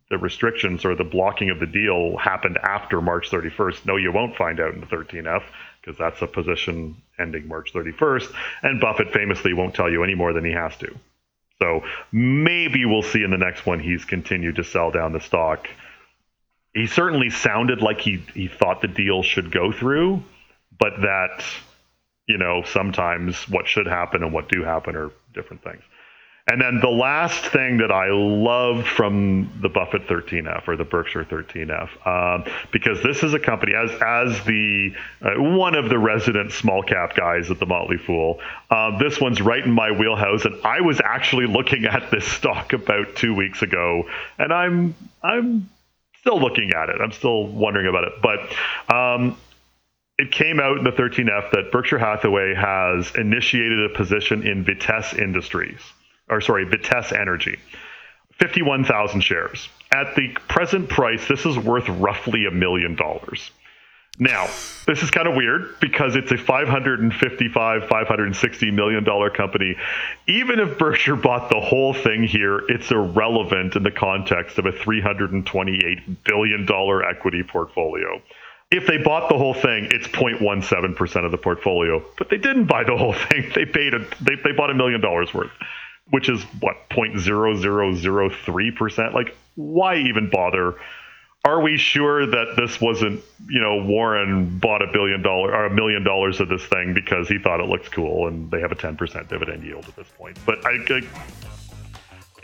the 0.09 0.17
restrictions 0.19 0.85
or 0.85 0.95
the 0.95 1.03
blocking 1.03 1.49
of 1.49 1.59
the 1.59 1.65
deal 1.65 2.15
happened 2.15 2.59
after 2.61 3.01
March 3.01 3.31
31st, 3.31 3.87
no, 3.87 3.97
you 3.97 4.11
won't 4.11 4.35
find 4.35 4.59
out 4.59 4.73
in 4.73 4.79
the 4.79 4.85
13F 4.85 5.43
because 5.81 5.97
that's 5.97 6.21
a 6.21 6.27
position 6.27 6.95
ending 7.19 7.47
March 7.47 7.73
31st, 7.73 8.31
and 8.63 8.79
Buffett 8.79 9.11
famously 9.11 9.53
won't 9.53 9.73
tell 9.73 9.89
you 9.89 10.03
any 10.03 10.15
more 10.15 10.31
than 10.31 10.45
he 10.45 10.51
has 10.51 10.77
to. 10.77 10.95
So 11.59 11.83
maybe 12.11 12.85
we'll 12.85 13.01
see 13.01 13.23
in 13.23 13.31
the 13.31 13.37
next 13.37 13.65
one 13.65 13.79
he's 13.79 14.05
continued 14.05 14.57
to 14.57 14.63
sell 14.63 14.91
down 14.91 15.13
the 15.13 15.21
stock. 15.21 15.67
He 16.73 16.87
certainly 16.87 17.29
sounded 17.29 17.81
like 17.81 18.01
he, 18.01 18.23
he 18.33 18.47
thought 18.47 18.81
the 18.81 18.89
deal 18.89 19.23
should 19.23 19.51
go 19.51 19.71
through, 19.71 20.23
but 20.77 20.93
that, 21.01 21.45
you 22.27 22.37
know, 22.37 22.63
sometimes 22.63 23.47
what 23.47 23.67
should 23.67 23.87
happen 23.87 24.23
and 24.23 24.33
what 24.33 24.49
do 24.49 24.63
happen 24.63 24.95
are 24.97 25.11
different 25.33 25.63
things. 25.63 25.81
And 26.47 26.61
then 26.61 26.79
the 26.79 26.89
last 26.89 27.43
thing 27.43 27.77
that 27.77 27.91
I 27.91 28.09
loved 28.11 28.85
from 28.85 29.51
the 29.63 29.69
Buffett 29.69 30.07
13F 30.07 30.67
or 30.67 30.77
the 30.77 30.83
Berkshire 30.83 31.25
13F, 31.25 32.05
um, 32.05 32.43
because 32.71 33.01
this 33.01 33.23
is 33.23 33.33
a 33.33 33.39
company 33.39 33.73
as 33.73 33.89
as 33.99 34.43
the 34.43 34.93
uh, 35.23 35.41
one 35.41 35.73
of 35.73 35.89
the 35.89 35.97
resident 35.97 36.51
small 36.51 36.83
cap 36.83 37.15
guys 37.15 37.49
at 37.49 37.57
the 37.57 37.65
Motley 37.65 37.97
Fool. 37.97 38.39
Uh, 38.69 38.95
this 38.99 39.19
one's 39.19 39.41
right 39.41 39.65
in 39.65 39.71
my 39.71 39.89
wheelhouse, 39.89 40.45
and 40.45 40.63
I 40.63 40.81
was 40.81 41.01
actually 41.03 41.47
looking 41.47 41.85
at 41.85 42.11
this 42.11 42.27
stock 42.27 42.73
about 42.73 43.15
two 43.15 43.33
weeks 43.33 43.63
ago, 43.63 44.03
and 44.37 44.53
I'm 44.53 44.93
I'm 45.23 45.67
still 46.19 46.39
looking 46.39 46.73
at 46.75 46.89
it. 46.89 47.01
I'm 47.01 47.11
still 47.11 47.47
wondering 47.47 47.87
about 47.87 48.03
it, 48.03 48.13
but. 48.21 48.95
Um, 48.95 49.37
it 50.17 50.31
came 50.31 50.61
out 50.61 50.77
in 50.77 50.85
the 50.85 50.91
13F 50.91 51.51
that 51.51 51.73
Berkshire 51.73 51.99
Hathaway 51.99 52.55
has 52.55 53.13
initiated 53.15 53.91
a 53.91 53.93
position 53.93 54.47
in 54.47 54.63
Vitesse 54.63 55.13
Industries 55.13 55.81
or 56.29 56.41
sorry, 56.41 56.65
Vitesse 56.65 57.11
Energy, 57.11 57.57
51,000 58.39 59.21
shares. 59.21 59.69
At 59.91 60.15
the 60.15 60.29
present 60.47 60.89
price, 60.89 61.27
this 61.27 61.45
is 61.45 61.57
worth 61.57 61.87
roughly 61.87 62.45
a 62.45 62.51
million 62.51 62.95
dollars. 62.95 63.51
Now, 64.17 64.47
this 64.87 65.03
is 65.03 65.11
kind 65.11 65.27
of 65.27 65.35
weird 65.35 65.75
because 65.81 66.15
it's 66.15 66.31
a 66.31 66.37
555, 66.37 67.87
560 67.87 68.71
million 68.71 69.03
dollar 69.03 69.29
company. 69.29 69.75
Even 70.27 70.59
if 70.59 70.77
Berkshire 70.77 71.17
bought 71.17 71.49
the 71.49 71.59
whole 71.59 71.93
thing 71.93 72.23
here, 72.23 72.59
it's 72.69 72.91
irrelevant 72.91 73.75
in 73.75 73.83
the 73.83 73.91
context 73.91 74.57
of 74.57 74.65
a 74.65 74.71
328 74.71 76.23
billion 76.23 76.65
dollar 76.65 77.03
equity 77.03 77.43
portfolio. 77.43 78.21
If 78.71 78.87
they 78.87 78.97
bought 78.97 79.29
the 79.29 79.37
whole 79.37 79.53
thing, 79.53 79.89
it's 79.91 80.07
0.17% 80.07 81.25
of 81.25 81.31
the 81.31 81.37
portfolio. 81.37 82.03
But 82.17 82.29
they 82.29 82.37
didn't 82.37 82.65
buy 82.65 82.83
the 82.83 82.97
whole 82.97 83.13
thing. 83.13 83.51
They 83.53 83.65
paid 83.65 83.93
a, 83.93 83.99
they, 84.21 84.35
they 84.43 84.53
bought 84.53 84.71
a 84.71 84.73
million 84.73 85.01
dollars 85.01 85.33
worth 85.33 85.51
which 86.11 86.29
is 86.29 86.43
what 86.59 86.89
0.0003 86.89 88.75
percent. 88.75 89.13
Like, 89.13 89.35
why 89.55 89.97
even 89.97 90.29
bother? 90.29 90.75
Are 91.43 91.61
we 91.61 91.77
sure 91.77 92.25
that 92.25 92.55
this 92.57 92.81
wasn't, 92.81 93.23
you 93.47 93.61
know, 93.61 93.83
Warren 93.83 94.57
bought 94.57 94.81
a 94.81 94.91
billion 94.91 95.21
dollar 95.21 95.53
or 95.53 95.65
a 95.65 95.69
million 95.69 96.03
dollars 96.03 96.39
of 96.39 96.49
this 96.49 96.65
thing 96.65 96.95
because 96.95 97.27
he 97.27 97.37
thought 97.37 97.59
it 97.59 97.67
looked 97.67 97.91
cool 97.91 98.27
and 98.27 98.49
they 98.49 98.59
have 98.61 98.71
a 98.71 98.75
10% 98.75 99.29
dividend 99.29 99.63
yield 99.63 99.85
at 99.87 99.95
this 99.95 100.07
point? 100.17 100.39
But 100.43 100.65
I, 100.65 100.71
I 100.89 101.01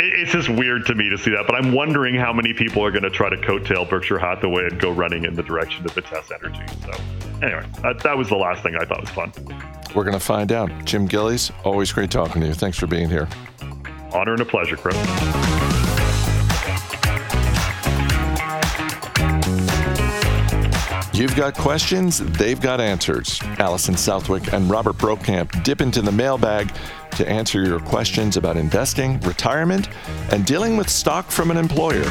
it's 0.02 0.32
just 0.32 0.50
weird 0.50 0.86
to 0.88 0.96
me 0.96 1.10
to 1.10 1.18
see 1.18 1.32
that. 1.32 1.46
But 1.48 1.56
I'm 1.56 1.74
wondering 1.74 2.16
how 2.16 2.34
many 2.34 2.54
people 2.54 2.84
are 2.84 2.92
going 2.92 3.04
to 3.04 3.10
try 3.10 3.30
to 3.30 3.38
coattail 3.38 3.90
Berkshire 3.90 4.20
Hathaway 4.20 4.66
and 4.66 4.80
go 4.80 4.92
running 4.92 5.26
in 5.26 5.36
the 5.36 5.44
direction 5.44 5.86
of 5.86 5.94
the 5.94 6.02
Vitesse 6.02 6.32
Energy. 6.32 6.64
So, 6.84 6.92
anyway, 7.46 7.66
that, 7.82 8.00
that 8.00 8.18
was 8.18 8.30
the 8.30 8.36
last 8.36 8.64
thing 8.64 8.76
I 8.76 8.86
thought 8.86 9.02
was 9.02 9.10
fun. 9.10 9.32
We're 9.96 10.04
going 10.04 10.14
to 10.14 10.20
find 10.20 10.52
out. 10.52 10.70
Jim 10.86 11.06
Gillies, 11.06 11.52
always 11.64 11.92
great 11.92 12.12
talking 12.12 12.42
to 12.42 12.48
you. 12.48 12.54
Thanks 12.54 12.78
for 12.78 12.88
being 12.88 13.10
here. 13.10 13.28
Honor 14.14 14.34
and 14.34 14.42
a 14.42 14.46
pleasure, 14.46 14.78
Chris. 14.78 14.96
You've 21.14 21.36
got 21.36 21.56
questions, 21.56 22.18
they've 22.18 22.60
got 22.60 22.82
answers. 22.82 23.40
Alison 23.60 23.96
Southwick 23.96 24.54
and 24.54 24.70
Robert 24.70 24.98
Brokamp 24.98 25.64
dip 25.64 25.82
into 25.82 26.02
the 26.02 26.12
mailbag 26.12 26.74
to 27.12 27.30
answer 27.30 27.64
your 27.64 27.80
questions 27.80 28.38
about 28.38 28.58
investing, 28.58 29.20
retirement, 29.20 29.90
and 30.32 30.46
dealing 30.46 30.78
with 30.78 30.90
stock 30.90 31.30
from 31.30 31.52
an 31.52 31.58
employer. 31.58 32.06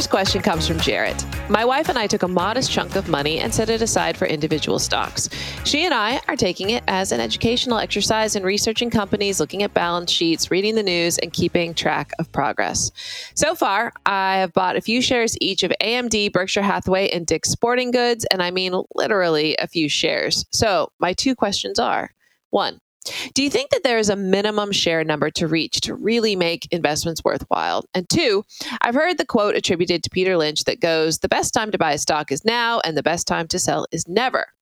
First 0.00 0.08
question 0.08 0.40
comes 0.40 0.66
from 0.66 0.78
Jarrett. 0.78 1.26
My 1.50 1.62
wife 1.62 1.90
and 1.90 1.98
I 1.98 2.06
took 2.06 2.22
a 2.22 2.28
modest 2.28 2.70
chunk 2.70 2.96
of 2.96 3.06
money 3.06 3.40
and 3.40 3.52
set 3.52 3.68
it 3.68 3.82
aside 3.82 4.16
for 4.16 4.24
individual 4.24 4.78
stocks. 4.78 5.28
She 5.66 5.84
and 5.84 5.92
I 5.92 6.22
are 6.26 6.36
taking 6.36 6.70
it 6.70 6.82
as 6.88 7.12
an 7.12 7.20
educational 7.20 7.76
exercise 7.76 8.34
in 8.34 8.42
researching 8.42 8.88
companies, 8.88 9.40
looking 9.40 9.62
at 9.62 9.74
balance 9.74 10.10
sheets, 10.10 10.50
reading 10.50 10.74
the 10.74 10.82
news, 10.82 11.18
and 11.18 11.34
keeping 11.34 11.74
track 11.74 12.12
of 12.18 12.32
progress. 12.32 12.90
So 13.34 13.54
far, 13.54 13.92
I 14.06 14.36
have 14.36 14.54
bought 14.54 14.76
a 14.76 14.80
few 14.80 15.02
shares 15.02 15.36
each 15.38 15.62
of 15.64 15.72
AMD, 15.82 16.32
Berkshire 16.32 16.62
Hathaway, 16.62 17.10
and 17.10 17.26
Dick's 17.26 17.50
Sporting 17.50 17.90
Goods, 17.90 18.24
and 18.32 18.42
I 18.42 18.50
mean 18.50 18.72
literally 18.94 19.54
a 19.58 19.68
few 19.68 19.90
shares. 19.90 20.46
So, 20.50 20.92
my 20.98 21.12
two 21.12 21.34
questions 21.34 21.78
are 21.78 22.14
one, 22.48 22.80
do 23.34 23.42
you 23.42 23.50
think 23.50 23.70
that 23.70 23.82
there 23.82 23.98
is 23.98 24.10
a 24.10 24.16
minimum 24.16 24.72
share 24.72 25.04
number 25.04 25.30
to 25.30 25.46
reach 25.46 25.80
to 25.82 25.94
really 25.94 26.36
make 26.36 26.68
investments 26.70 27.24
worthwhile? 27.24 27.84
And 27.94 28.08
two, 28.08 28.44
I've 28.82 28.94
heard 28.94 29.18
the 29.18 29.26
quote 29.26 29.56
attributed 29.56 30.02
to 30.02 30.10
Peter 30.10 30.36
Lynch 30.36 30.64
that 30.64 30.80
goes, 30.80 31.18
the 31.18 31.28
best 31.28 31.54
time 31.54 31.70
to 31.70 31.78
buy 31.78 31.92
a 31.92 31.98
stock 31.98 32.30
is 32.30 32.44
now, 32.44 32.80
and 32.80 32.96
the 32.96 33.02
best 33.02 33.26
time 33.26 33.48
to 33.48 33.58
sell 33.58 33.86
is 33.90 34.06
never. 34.06 34.52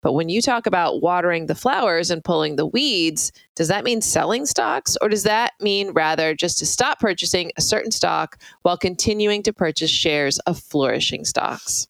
But 0.00 0.14
when 0.14 0.28
you 0.28 0.40
talk 0.40 0.66
about 0.66 1.02
watering 1.02 1.46
the 1.46 1.54
flowers 1.54 2.10
and 2.10 2.24
pulling 2.24 2.56
the 2.56 2.66
weeds, 2.66 3.32
does 3.54 3.68
that 3.68 3.84
mean 3.84 4.00
selling 4.00 4.46
stocks? 4.46 4.96
Or 5.00 5.08
does 5.08 5.24
that 5.24 5.52
mean 5.60 5.90
rather 5.90 6.34
just 6.34 6.58
to 6.58 6.66
stop 6.66 7.00
purchasing 7.00 7.52
a 7.56 7.60
certain 7.60 7.90
stock 7.92 8.40
while 8.62 8.78
continuing 8.78 9.42
to 9.42 9.52
purchase 9.52 9.90
shares 9.90 10.38
of 10.40 10.58
flourishing 10.58 11.24
stocks? 11.24 11.86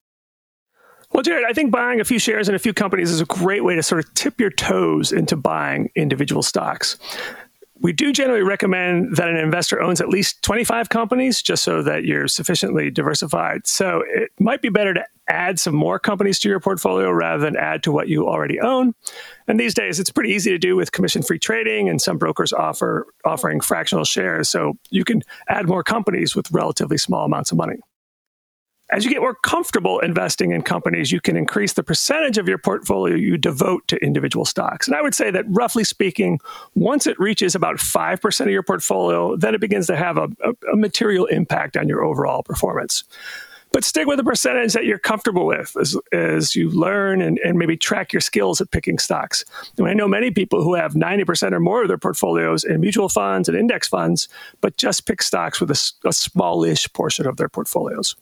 Well, 1.18 1.24
Jared, 1.24 1.46
I 1.48 1.52
think 1.52 1.72
buying 1.72 2.00
a 2.00 2.04
few 2.04 2.20
shares 2.20 2.48
in 2.48 2.54
a 2.54 2.60
few 2.60 2.72
companies 2.72 3.10
is 3.10 3.20
a 3.20 3.24
great 3.24 3.64
way 3.64 3.74
to 3.74 3.82
sort 3.82 4.04
of 4.04 4.14
tip 4.14 4.40
your 4.40 4.50
toes 4.50 5.10
into 5.10 5.34
buying 5.34 5.90
individual 5.96 6.44
stocks. 6.44 6.96
We 7.80 7.92
do 7.92 8.12
generally 8.12 8.42
recommend 8.42 9.16
that 9.16 9.28
an 9.28 9.34
investor 9.34 9.82
owns 9.82 10.00
at 10.00 10.08
least 10.08 10.40
25 10.42 10.90
companies 10.90 11.42
just 11.42 11.64
so 11.64 11.82
that 11.82 12.04
you're 12.04 12.28
sufficiently 12.28 12.88
diversified. 12.92 13.66
So 13.66 14.04
it 14.06 14.30
might 14.38 14.62
be 14.62 14.68
better 14.68 14.94
to 14.94 15.04
add 15.28 15.58
some 15.58 15.74
more 15.74 15.98
companies 15.98 16.38
to 16.38 16.48
your 16.48 16.60
portfolio 16.60 17.10
rather 17.10 17.42
than 17.42 17.56
add 17.56 17.82
to 17.82 17.90
what 17.90 18.06
you 18.06 18.28
already 18.28 18.60
own. 18.60 18.94
And 19.48 19.58
these 19.58 19.74
days 19.74 19.98
it's 19.98 20.10
pretty 20.10 20.30
easy 20.30 20.52
to 20.52 20.58
do 20.58 20.76
with 20.76 20.92
commission-free 20.92 21.40
trading 21.40 21.88
and 21.88 22.00
some 22.00 22.16
brokers 22.16 22.52
offer 22.52 23.08
offering 23.24 23.58
fractional 23.58 24.04
shares 24.04 24.48
so 24.48 24.78
you 24.90 25.04
can 25.04 25.22
add 25.48 25.66
more 25.66 25.82
companies 25.82 26.36
with 26.36 26.48
relatively 26.52 26.96
small 26.96 27.24
amounts 27.24 27.50
of 27.50 27.58
money 27.58 27.80
as 28.90 29.04
you 29.04 29.10
get 29.10 29.20
more 29.20 29.34
comfortable 29.34 29.98
investing 30.00 30.52
in 30.52 30.62
companies, 30.62 31.12
you 31.12 31.20
can 31.20 31.36
increase 31.36 31.74
the 31.74 31.82
percentage 31.82 32.38
of 32.38 32.48
your 32.48 32.58
portfolio 32.58 33.14
you 33.14 33.36
devote 33.36 33.86
to 33.88 33.96
individual 33.98 34.44
stocks. 34.44 34.86
And 34.86 34.96
I 34.96 35.02
would 35.02 35.14
say 35.14 35.30
that 35.30 35.44
roughly 35.48 35.84
speaking, 35.84 36.40
once 36.74 37.06
it 37.06 37.18
reaches 37.20 37.54
about 37.54 37.76
5% 37.76 38.40
of 38.40 38.50
your 38.50 38.62
portfolio, 38.62 39.36
then 39.36 39.54
it 39.54 39.60
begins 39.60 39.86
to 39.88 39.96
have 39.96 40.16
a, 40.16 40.28
a, 40.42 40.72
a 40.72 40.76
material 40.76 41.26
impact 41.26 41.76
on 41.76 41.88
your 41.88 42.02
overall 42.02 42.42
performance. 42.42 43.04
But 43.70 43.84
stick 43.84 44.06
with 44.06 44.18
a 44.18 44.24
percentage 44.24 44.72
that 44.72 44.86
you're 44.86 44.98
comfortable 44.98 45.44
with 45.44 45.76
as, 45.78 45.94
as 46.12 46.56
you 46.56 46.70
learn 46.70 47.20
and, 47.20 47.38
and 47.44 47.58
maybe 47.58 47.76
track 47.76 48.12
your 48.14 48.20
skills 48.20 48.62
at 48.62 48.70
picking 48.70 48.98
stocks. 48.98 49.44
And 49.76 49.86
I 49.86 49.92
know 49.92 50.08
many 50.08 50.30
people 50.30 50.62
who 50.62 50.74
have 50.74 50.94
90% 50.94 51.52
or 51.52 51.60
more 51.60 51.82
of 51.82 51.88
their 51.88 51.98
portfolios 51.98 52.64
in 52.64 52.80
mutual 52.80 53.10
funds 53.10 53.48
and 53.48 53.58
index 53.58 53.86
funds, 53.86 54.28
but 54.62 54.78
just 54.78 55.06
pick 55.06 55.20
stocks 55.20 55.60
with 55.60 55.70
a, 55.70 56.08
a 56.08 56.12
smallish 56.14 56.90
portion 56.94 57.26
of 57.26 57.36
their 57.36 57.50
portfolios. 57.50 58.16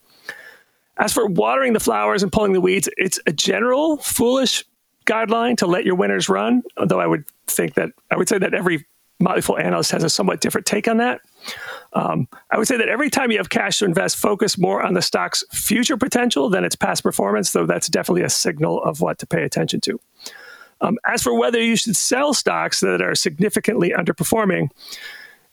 As 0.98 1.12
for 1.12 1.26
watering 1.26 1.72
the 1.72 1.80
flowers 1.80 2.22
and 2.22 2.32
pulling 2.32 2.52
the 2.52 2.60
weeds, 2.60 2.88
it's 2.96 3.20
a 3.26 3.32
general 3.32 3.98
foolish 3.98 4.64
guideline 5.06 5.56
to 5.58 5.66
let 5.66 5.84
your 5.84 5.94
winners 5.94 6.28
run. 6.28 6.62
Although 6.76 7.00
I 7.00 7.06
would 7.06 7.24
think 7.46 7.74
that 7.74 7.90
I 8.10 8.16
would 8.16 8.28
say 8.28 8.38
that 8.38 8.54
every 8.54 8.86
Motley 9.18 9.40
Fool 9.40 9.58
analyst 9.58 9.92
has 9.92 10.04
a 10.04 10.10
somewhat 10.10 10.40
different 10.40 10.66
take 10.66 10.88
on 10.88 10.98
that. 10.98 11.20
Um, 11.94 12.28
I 12.50 12.58
would 12.58 12.68
say 12.68 12.76
that 12.76 12.88
every 12.88 13.08
time 13.08 13.30
you 13.30 13.38
have 13.38 13.48
cash 13.48 13.78
to 13.78 13.84
invest, 13.86 14.16
focus 14.18 14.58
more 14.58 14.82
on 14.82 14.94
the 14.94 15.00
stock's 15.00 15.42
future 15.50 15.96
potential 15.96 16.50
than 16.50 16.64
its 16.64 16.76
past 16.76 17.02
performance, 17.02 17.52
though 17.52 17.66
that's 17.66 17.88
definitely 17.88 18.22
a 18.22 18.30
signal 18.30 18.82
of 18.82 19.00
what 19.00 19.18
to 19.20 19.26
pay 19.26 19.42
attention 19.42 19.80
to. 19.82 19.98
Um, 20.82 20.98
as 21.06 21.22
for 21.22 21.38
whether 21.38 21.62
you 21.62 21.76
should 21.76 21.96
sell 21.96 22.34
stocks 22.34 22.80
that 22.80 23.00
are 23.00 23.14
significantly 23.14 23.94
underperforming, 23.96 24.68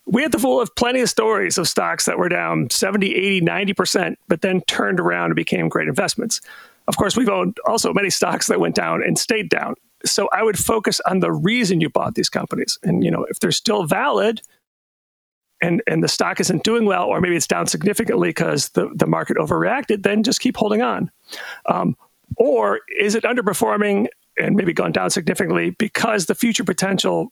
we 0.05 0.23
at 0.23 0.31
the 0.31 0.39
Fool 0.39 0.59
have 0.59 0.75
plenty 0.75 1.01
of 1.01 1.09
stories 1.09 1.57
of 1.57 1.67
stocks 1.67 2.05
that 2.05 2.17
were 2.17 2.29
down 2.29 2.69
70, 2.69 3.15
80, 3.15 3.41
90%, 3.41 4.15
but 4.27 4.41
then 4.41 4.61
turned 4.61 4.99
around 4.99 5.27
and 5.27 5.35
became 5.35 5.69
great 5.69 5.87
investments. 5.87 6.41
Of 6.87 6.97
course, 6.97 7.15
we've 7.15 7.29
owned 7.29 7.57
also 7.65 7.93
many 7.93 8.09
stocks 8.09 8.47
that 8.47 8.59
went 8.59 8.75
down 8.75 9.01
and 9.01 9.17
stayed 9.17 9.49
down. 9.49 9.75
So 10.05 10.27
I 10.33 10.43
would 10.43 10.59
focus 10.59 10.99
on 11.09 11.21
the 11.21 11.31
reason 11.31 11.79
you 11.79 11.89
bought 11.89 12.15
these 12.15 12.29
companies. 12.29 12.77
And, 12.83 13.03
you 13.03 13.11
know, 13.11 13.25
if 13.29 13.39
they're 13.39 13.51
still 13.51 13.85
valid 13.85 14.41
and, 15.61 15.81
and 15.87 16.03
the 16.03 16.09
stock 16.09 16.41
isn't 16.41 16.63
doing 16.63 16.85
well, 16.85 17.05
or 17.05 17.21
maybe 17.21 17.37
it's 17.37 17.47
down 17.47 17.67
significantly 17.67 18.29
because 18.29 18.69
the, 18.69 18.89
the 18.93 19.07
market 19.07 19.37
overreacted, 19.37 20.03
then 20.03 20.23
just 20.23 20.41
keep 20.41 20.57
holding 20.57 20.81
on. 20.81 21.09
Um, 21.67 21.95
or 22.35 22.81
is 22.99 23.15
it 23.15 23.23
underperforming 23.23 24.07
and 24.37 24.55
maybe 24.55 24.73
gone 24.73 24.91
down 24.91 25.09
significantly 25.09 25.69
because 25.71 26.25
the 26.25 26.35
future 26.35 26.63
potential 26.65 27.31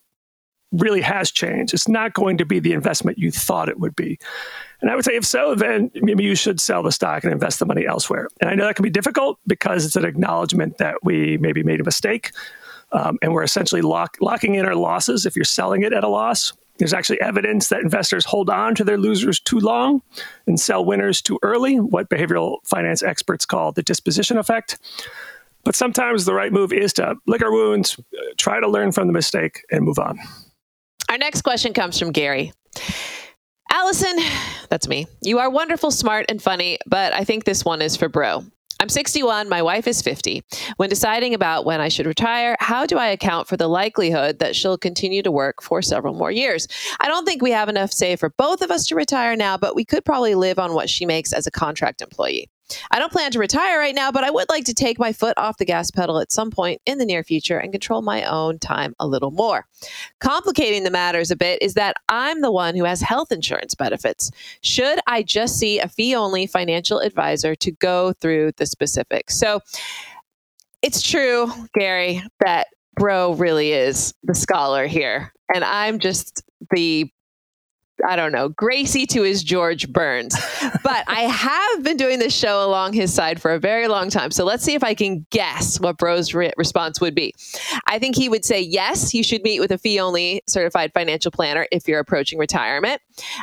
really 0.72 1.00
has 1.00 1.30
changed. 1.30 1.74
It's 1.74 1.88
not 1.88 2.14
going 2.14 2.38
to 2.38 2.44
be 2.44 2.58
the 2.58 2.72
investment 2.72 3.18
you 3.18 3.30
thought 3.30 3.68
it 3.68 3.78
would 3.78 3.94
be. 3.94 4.18
And 4.80 4.90
I 4.90 4.96
would 4.96 5.04
say, 5.04 5.14
if 5.14 5.24
so, 5.24 5.54
then 5.54 5.90
maybe 5.94 6.24
you 6.24 6.34
should 6.34 6.60
sell 6.60 6.82
the 6.82 6.90
stock 6.90 7.22
and 7.24 7.32
invest 7.32 7.58
the 7.58 7.66
money 7.66 7.86
elsewhere. 7.86 8.28
And 8.40 8.50
I 8.50 8.54
know 8.54 8.66
that 8.66 8.74
can 8.74 8.82
be 8.82 8.90
difficult 8.90 9.38
because 9.46 9.86
it's 9.86 9.96
an 9.96 10.04
acknowledgement 10.04 10.78
that 10.78 10.96
we 11.04 11.38
maybe 11.38 11.62
made 11.62 11.80
a 11.80 11.84
mistake. 11.84 12.32
Um, 12.90 13.18
and 13.22 13.32
we're 13.32 13.44
essentially 13.44 13.80
lock, 13.80 14.16
locking 14.20 14.56
in 14.56 14.66
our 14.66 14.74
losses 14.74 15.24
if 15.24 15.36
you're 15.36 15.44
selling 15.44 15.82
it 15.82 15.92
at 15.92 16.04
a 16.04 16.08
loss. 16.08 16.52
There's 16.78 16.92
actually 16.92 17.20
evidence 17.20 17.68
that 17.68 17.80
investors 17.80 18.24
hold 18.24 18.50
on 18.50 18.74
to 18.74 18.84
their 18.84 18.98
losers 18.98 19.38
too 19.38 19.60
long 19.60 20.02
and 20.46 20.58
sell 20.58 20.84
winners 20.84 21.22
too 21.22 21.38
early, 21.42 21.78
what 21.78 22.10
behavioral 22.10 22.56
finance 22.64 23.02
experts 23.02 23.46
call 23.46 23.72
the 23.72 23.82
disposition 23.82 24.36
effect. 24.36 24.78
But 25.64 25.76
sometimes 25.76 26.24
the 26.24 26.34
right 26.34 26.52
move 26.52 26.72
is 26.72 26.92
to 26.94 27.14
lick 27.26 27.42
our 27.42 27.52
wounds, 27.52 28.00
try 28.36 28.58
to 28.58 28.68
learn 28.68 28.90
from 28.90 29.06
the 29.06 29.12
mistake, 29.12 29.64
and 29.70 29.84
move 29.84 29.98
on. 29.98 30.18
Our 31.12 31.18
next 31.18 31.42
question 31.42 31.74
comes 31.74 31.98
from 31.98 32.10
Gary. 32.10 32.54
Alison, 33.70 34.16
that's 34.70 34.88
me. 34.88 35.06
You 35.20 35.40
are 35.40 35.50
wonderful, 35.50 35.90
smart, 35.90 36.24
and 36.30 36.40
funny, 36.40 36.78
but 36.86 37.12
I 37.12 37.22
think 37.22 37.44
this 37.44 37.66
one 37.66 37.82
is 37.82 37.98
for 37.98 38.08
bro. 38.08 38.46
I'm 38.80 38.88
61, 38.88 39.50
my 39.50 39.60
wife 39.60 39.86
is 39.86 40.00
50. 40.00 40.42
When 40.78 40.88
deciding 40.88 41.34
about 41.34 41.66
when 41.66 41.82
I 41.82 41.88
should 41.88 42.06
retire, 42.06 42.56
how 42.60 42.86
do 42.86 42.96
I 42.96 43.08
account 43.08 43.46
for 43.46 43.58
the 43.58 43.68
likelihood 43.68 44.38
that 44.38 44.56
she'll 44.56 44.78
continue 44.78 45.22
to 45.22 45.30
work 45.30 45.60
for 45.60 45.82
several 45.82 46.14
more 46.14 46.32
years? 46.32 46.66
I 46.98 47.08
don't 47.08 47.26
think 47.26 47.42
we 47.42 47.50
have 47.50 47.68
enough 47.68 47.92
say 47.92 48.16
for 48.16 48.30
both 48.38 48.62
of 48.62 48.70
us 48.70 48.86
to 48.86 48.94
retire 48.94 49.36
now, 49.36 49.58
but 49.58 49.76
we 49.76 49.84
could 49.84 50.06
probably 50.06 50.34
live 50.34 50.58
on 50.58 50.72
what 50.72 50.88
she 50.88 51.04
makes 51.04 51.34
as 51.34 51.46
a 51.46 51.50
contract 51.50 52.00
employee. 52.00 52.48
I 52.90 52.98
don't 52.98 53.12
plan 53.12 53.30
to 53.32 53.38
retire 53.38 53.78
right 53.78 53.94
now, 53.94 54.10
but 54.12 54.24
I 54.24 54.30
would 54.30 54.48
like 54.48 54.64
to 54.64 54.74
take 54.74 54.98
my 54.98 55.12
foot 55.12 55.34
off 55.36 55.58
the 55.58 55.64
gas 55.64 55.90
pedal 55.90 56.18
at 56.18 56.32
some 56.32 56.50
point 56.50 56.80
in 56.86 56.98
the 56.98 57.06
near 57.06 57.24
future 57.24 57.58
and 57.58 57.72
control 57.72 58.02
my 58.02 58.24
own 58.24 58.58
time 58.58 58.94
a 58.98 59.06
little 59.06 59.30
more. 59.30 59.66
Complicating 60.20 60.84
the 60.84 60.90
matters 60.90 61.30
a 61.30 61.36
bit 61.36 61.60
is 61.62 61.74
that 61.74 61.96
I'm 62.08 62.40
the 62.40 62.52
one 62.52 62.74
who 62.74 62.84
has 62.84 63.00
health 63.00 63.32
insurance 63.32 63.74
benefits. 63.74 64.30
Should 64.62 64.98
I 65.06 65.22
just 65.22 65.58
see 65.58 65.78
a 65.78 65.88
fee 65.88 66.14
only 66.14 66.46
financial 66.46 66.98
advisor 66.98 67.54
to 67.56 67.70
go 67.70 68.12
through 68.14 68.52
the 68.56 68.66
specifics? 68.66 69.38
So 69.38 69.60
it's 70.82 71.02
true, 71.02 71.50
Gary, 71.74 72.22
that 72.44 72.68
Bro 72.94 73.34
really 73.34 73.72
is 73.72 74.12
the 74.22 74.34
scholar 74.34 74.86
here. 74.86 75.32
And 75.54 75.64
I'm 75.64 75.98
just 75.98 76.42
the 76.70 77.10
I 78.06 78.16
don't 78.16 78.32
know, 78.32 78.48
Gracie 78.48 79.06
to 79.06 79.22
his 79.22 79.42
George 79.42 79.88
Burns. 79.92 80.34
but 80.82 81.04
I 81.08 81.22
have 81.22 81.82
been 81.82 81.96
doing 81.96 82.18
this 82.18 82.34
show 82.34 82.64
along 82.64 82.92
his 82.94 83.12
side 83.12 83.40
for 83.40 83.52
a 83.52 83.58
very 83.58 83.88
long 83.88 84.10
time. 84.10 84.30
So 84.30 84.44
let's 84.44 84.64
see 84.64 84.74
if 84.74 84.82
I 84.82 84.94
can 84.94 85.26
guess 85.30 85.78
what 85.80 85.98
Bro's 85.98 86.34
re- 86.34 86.52
response 86.56 87.00
would 87.00 87.14
be. 87.14 87.34
I 87.86 87.98
think 87.98 88.16
he 88.16 88.28
would 88.28 88.44
say, 88.44 88.60
yes, 88.60 89.14
you 89.14 89.22
should 89.22 89.42
meet 89.42 89.60
with 89.60 89.70
a 89.70 89.78
fee 89.78 90.00
only 90.00 90.42
certified 90.48 90.92
financial 90.92 91.30
planner 91.30 91.66
if 91.70 91.86
you're 91.86 92.00
approaching 92.00 92.38
retirement. 92.38 93.00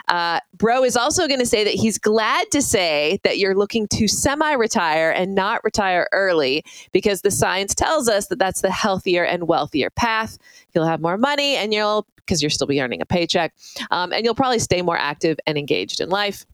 Uh, 0.08 0.40
Bro 0.56 0.84
is 0.84 0.96
also 0.96 1.28
going 1.28 1.40
to 1.40 1.46
say 1.46 1.64
that 1.64 1.74
he's 1.74 1.98
glad 1.98 2.50
to 2.52 2.62
say 2.62 3.20
that 3.24 3.38
you're 3.38 3.56
looking 3.56 3.88
to 3.90 4.08
semi 4.08 4.54
retire 4.54 5.12
and 5.12 5.36
not 5.36 5.64
retire 5.64 6.08
early 6.12 6.64
because 6.92 7.22
the 7.22 7.32
science 7.32 7.76
tells 7.76 8.08
us 8.08 8.28
that 8.28 8.40
that's 8.40 8.62
the 8.62 8.72
healthier 8.72 9.24
and 9.24 9.48
wealthier 9.48 9.90
path. 9.90 10.38
You'll 10.74 10.86
have 10.86 11.02
more 11.02 11.18
money 11.18 11.56
and 11.56 11.74
you'll 11.74 12.06
because 12.16 12.44
you'll 12.44 12.52
still 12.52 12.68
be 12.68 12.80
earning 12.80 13.02
a 13.02 13.06
paycheck. 13.06 13.54
Um, 13.90 14.14
and 14.14 14.24
you'll 14.24 14.36
probably 14.36 14.60
stay 14.60 14.84
more 14.84 14.98
active 14.98 15.40
and 15.48 15.58
engaged 15.58 16.00
in 16.00 16.10
life. 16.10 16.46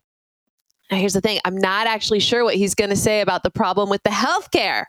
Now, 0.89 0.97
here's 0.97 1.13
the 1.13 1.21
thing 1.21 1.39
I'm 1.43 1.57
not 1.57 1.87
actually 1.87 2.19
sure 2.19 2.43
what 2.43 2.55
he's 2.55 2.75
going 2.75 2.91
to 2.91 2.95
say 2.95 3.21
about 3.21 3.43
the 3.43 3.49
problem 3.49 3.89
with 3.89 4.03
the 4.03 4.09
healthcare. 4.09 4.85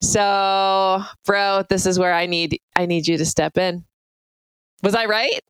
So, 0.00 1.02
bro, 1.24 1.64
this 1.68 1.84
is 1.84 1.98
where 1.98 2.14
I 2.14 2.26
need 2.26 2.60
I 2.76 2.86
need 2.86 3.08
you 3.08 3.18
to 3.18 3.24
step 3.24 3.58
in. 3.58 3.84
Was 4.82 4.94
I 4.94 5.06
right? 5.06 5.40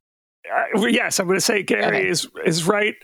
Uh, 0.49 0.85
yes, 0.87 1.19
I'm 1.19 1.27
going 1.27 1.37
to 1.37 1.41
say 1.41 1.63
Gary 1.63 1.97
okay. 1.97 2.07
is 2.07 2.27
is 2.45 2.67
right 2.67 2.95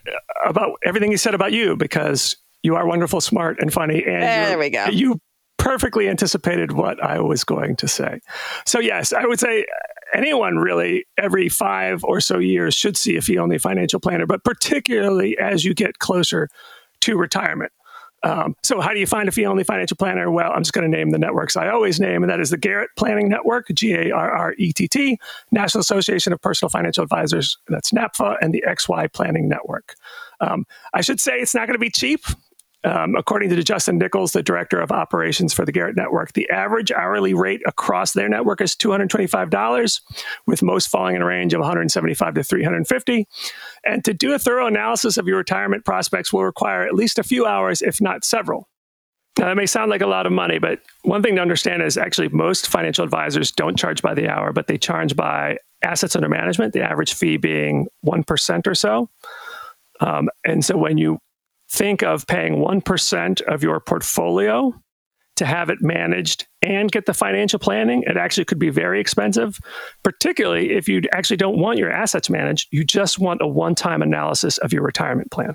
about 0.44 0.78
everything 0.84 1.10
he 1.10 1.16
said 1.16 1.34
about 1.34 1.52
you 1.52 1.76
because 1.76 2.36
you 2.62 2.74
are 2.74 2.86
wonderful, 2.86 3.20
smart, 3.20 3.58
and 3.60 3.72
funny. 3.72 4.04
And 4.04 4.22
there 4.22 4.58
we 4.58 4.70
go. 4.70 4.86
You 4.86 5.20
perfectly 5.58 6.08
anticipated 6.08 6.72
what 6.72 7.02
I 7.02 7.20
was 7.20 7.44
going 7.44 7.76
to 7.76 7.88
say. 7.88 8.20
So 8.66 8.80
yes, 8.80 9.12
I 9.12 9.26
would 9.26 9.40
say 9.40 9.66
anyone 10.14 10.56
really 10.56 11.04
every 11.18 11.48
five 11.48 12.02
or 12.04 12.20
so 12.20 12.38
years 12.38 12.74
should 12.74 12.96
see 12.96 13.16
a 13.16 13.20
fee 13.20 13.38
only 13.38 13.58
financial 13.58 14.00
planner, 14.00 14.26
but 14.26 14.44
particularly 14.44 15.36
as 15.38 15.64
you 15.64 15.74
get 15.74 15.98
closer 15.98 16.48
to 17.00 17.16
retirement. 17.16 17.72
Um, 18.22 18.56
so, 18.62 18.80
how 18.80 18.92
do 18.92 18.98
you 18.98 19.06
find 19.06 19.28
a 19.28 19.32
fee 19.32 19.46
only 19.46 19.64
financial 19.64 19.96
planner? 19.96 20.30
Well, 20.30 20.50
I'm 20.52 20.62
just 20.62 20.72
going 20.72 20.90
to 20.90 20.96
name 20.96 21.10
the 21.10 21.18
networks 21.18 21.56
I 21.56 21.68
always 21.68 22.00
name, 22.00 22.22
and 22.22 22.30
that 22.30 22.40
is 22.40 22.50
the 22.50 22.56
Garrett 22.56 22.90
Planning 22.96 23.28
Network, 23.28 23.68
G 23.72 23.94
A 23.94 24.10
R 24.10 24.30
R 24.30 24.54
E 24.58 24.72
T 24.72 24.88
T, 24.88 25.18
National 25.52 25.80
Association 25.80 26.32
of 26.32 26.40
Personal 26.40 26.68
Financial 26.70 27.02
Advisors, 27.02 27.58
that's 27.68 27.92
NAPFA, 27.92 28.36
and 28.40 28.52
the 28.52 28.64
XY 28.66 29.12
Planning 29.12 29.48
Network. 29.48 29.94
Um, 30.40 30.66
I 30.94 31.00
should 31.00 31.20
say 31.20 31.38
it's 31.38 31.54
not 31.54 31.66
going 31.66 31.74
to 31.74 31.80
be 31.80 31.90
cheap. 31.90 32.24
Um, 32.84 33.16
according 33.16 33.50
to 33.50 33.62
Justin 33.62 33.98
Nichols, 33.98 34.32
the 34.32 34.42
director 34.42 34.80
of 34.80 34.92
operations 34.92 35.52
for 35.52 35.64
the 35.64 35.72
Garrett 35.72 35.96
Network, 35.96 36.32
the 36.34 36.48
average 36.48 36.92
hourly 36.92 37.34
rate 37.34 37.60
across 37.66 38.12
their 38.12 38.28
network 38.28 38.60
is 38.60 38.76
$225, 38.76 40.00
with 40.46 40.62
most 40.62 40.88
falling 40.88 41.16
in 41.16 41.22
a 41.22 41.26
range 41.26 41.52
of 41.54 41.60
175 41.60 42.34
to 42.34 42.44
350. 42.44 43.26
And 43.84 44.04
to 44.04 44.14
do 44.14 44.32
a 44.32 44.38
thorough 44.38 44.68
analysis 44.68 45.16
of 45.16 45.26
your 45.26 45.38
retirement 45.38 45.84
prospects 45.84 46.32
will 46.32 46.44
require 46.44 46.82
at 46.86 46.94
least 46.94 47.18
a 47.18 47.24
few 47.24 47.46
hours, 47.46 47.82
if 47.82 48.00
not 48.00 48.24
several. 48.24 48.68
Now, 49.38 49.46
that 49.46 49.56
may 49.56 49.66
sound 49.66 49.90
like 49.90 50.00
a 50.00 50.06
lot 50.06 50.26
of 50.26 50.32
money, 50.32 50.58
but 50.58 50.80
one 51.02 51.22
thing 51.22 51.36
to 51.36 51.42
understand 51.42 51.82
is 51.82 51.96
actually 51.96 52.28
most 52.28 52.68
financial 52.68 53.04
advisors 53.04 53.52
don't 53.52 53.78
charge 53.78 54.02
by 54.02 54.14
the 54.14 54.28
hour, 54.28 54.52
but 54.52 54.66
they 54.66 54.78
charge 54.78 55.14
by 55.14 55.58
assets 55.82 56.16
under 56.16 56.28
management, 56.28 56.72
the 56.72 56.82
average 56.82 57.14
fee 57.14 57.36
being 57.36 57.86
1% 58.04 58.66
or 58.66 58.74
so. 58.74 59.08
Um, 60.00 60.28
and 60.44 60.64
so 60.64 60.76
when 60.76 60.98
you 60.98 61.18
think 61.70 62.02
of 62.02 62.26
paying 62.26 62.56
1% 62.56 63.40
of 63.42 63.62
your 63.62 63.80
portfolio 63.80 64.74
to 65.36 65.46
have 65.46 65.70
it 65.70 65.80
managed 65.80 66.46
and 66.62 66.90
get 66.90 67.06
the 67.06 67.14
financial 67.14 67.58
planning, 67.58 68.02
it 68.06 68.16
actually 68.16 68.44
could 68.44 68.58
be 68.58 68.70
very 68.70 69.00
expensive, 69.00 69.60
particularly 70.02 70.72
if 70.72 70.88
you 70.88 71.02
actually 71.12 71.36
don't 71.36 71.58
want 71.58 71.78
your 71.78 71.90
assets 71.90 72.28
managed. 72.28 72.68
You 72.72 72.84
just 72.84 73.18
want 73.18 73.40
a 73.40 73.46
one 73.46 73.74
time 73.74 74.02
analysis 74.02 74.58
of 74.58 74.72
your 74.72 74.82
retirement 74.82 75.30
plan. 75.30 75.54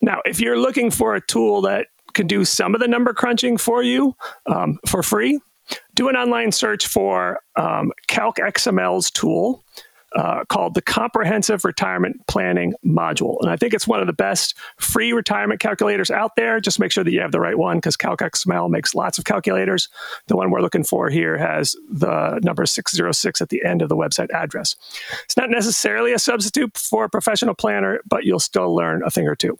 Now, 0.00 0.20
if 0.24 0.40
you're 0.40 0.58
looking 0.58 0.90
for 0.90 1.14
a 1.14 1.20
tool 1.20 1.62
that 1.62 1.88
can 2.14 2.26
do 2.26 2.44
some 2.44 2.74
of 2.74 2.80
the 2.80 2.88
number 2.88 3.12
crunching 3.12 3.56
for 3.56 3.82
you 3.82 4.14
um, 4.46 4.78
for 4.86 5.02
free, 5.02 5.40
do 5.94 6.08
an 6.08 6.16
online 6.16 6.52
search 6.52 6.86
for 6.86 7.40
um, 7.56 7.90
CalcXML's 8.08 9.10
tool 9.10 9.64
uh, 10.16 10.44
called 10.48 10.74
the 10.74 10.82
Comprehensive 10.82 11.64
Retirement 11.64 12.26
Planning 12.26 12.74
Module. 12.84 13.36
And 13.40 13.50
I 13.50 13.56
think 13.56 13.74
it's 13.74 13.86
one 13.86 14.00
of 14.00 14.06
the 14.06 14.12
best 14.12 14.56
free 14.78 15.12
retirement 15.12 15.60
calculators 15.60 16.10
out 16.10 16.36
there. 16.36 16.58
Just 16.58 16.80
make 16.80 16.90
sure 16.90 17.04
that 17.04 17.12
you 17.12 17.20
have 17.20 17.32
the 17.32 17.40
right 17.40 17.58
one 17.58 17.76
because 17.76 17.96
CalcXML 17.96 18.70
makes 18.70 18.94
lots 18.94 19.18
of 19.18 19.24
calculators. 19.24 19.88
The 20.26 20.36
one 20.36 20.50
we're 20.50 20.62
looking 20.62 20.84
for 20.84 21.10
here 21.10 21.36
has 21.36 21.76
the 21.90 22.40
number 22.42 22.64
606 22.64 23.40
at 23.40 23.48
the 23.50 23.62
end 23.64 23.82
of 23.82 23.88
the 23.90 23.96
website 23.96 24.30
address. 24.30 24.74
It's 25.24 25.36
not 25.36 25.50
necessarily 25.50 26.12
a 26.12 26.18
substitute 26.18 26.76
for 26.78 27.04
a 27.04 27.10
professional 27.10 27.54
planner, 27.54 28.00
but 28.08 28.24
you'll 28.24 28.40
still 28.40 28.74
learn 28.74 29.02
a 29.04 29.10
thing 29.10 29.28
or 29.28 29.36
two. 29.36 29.58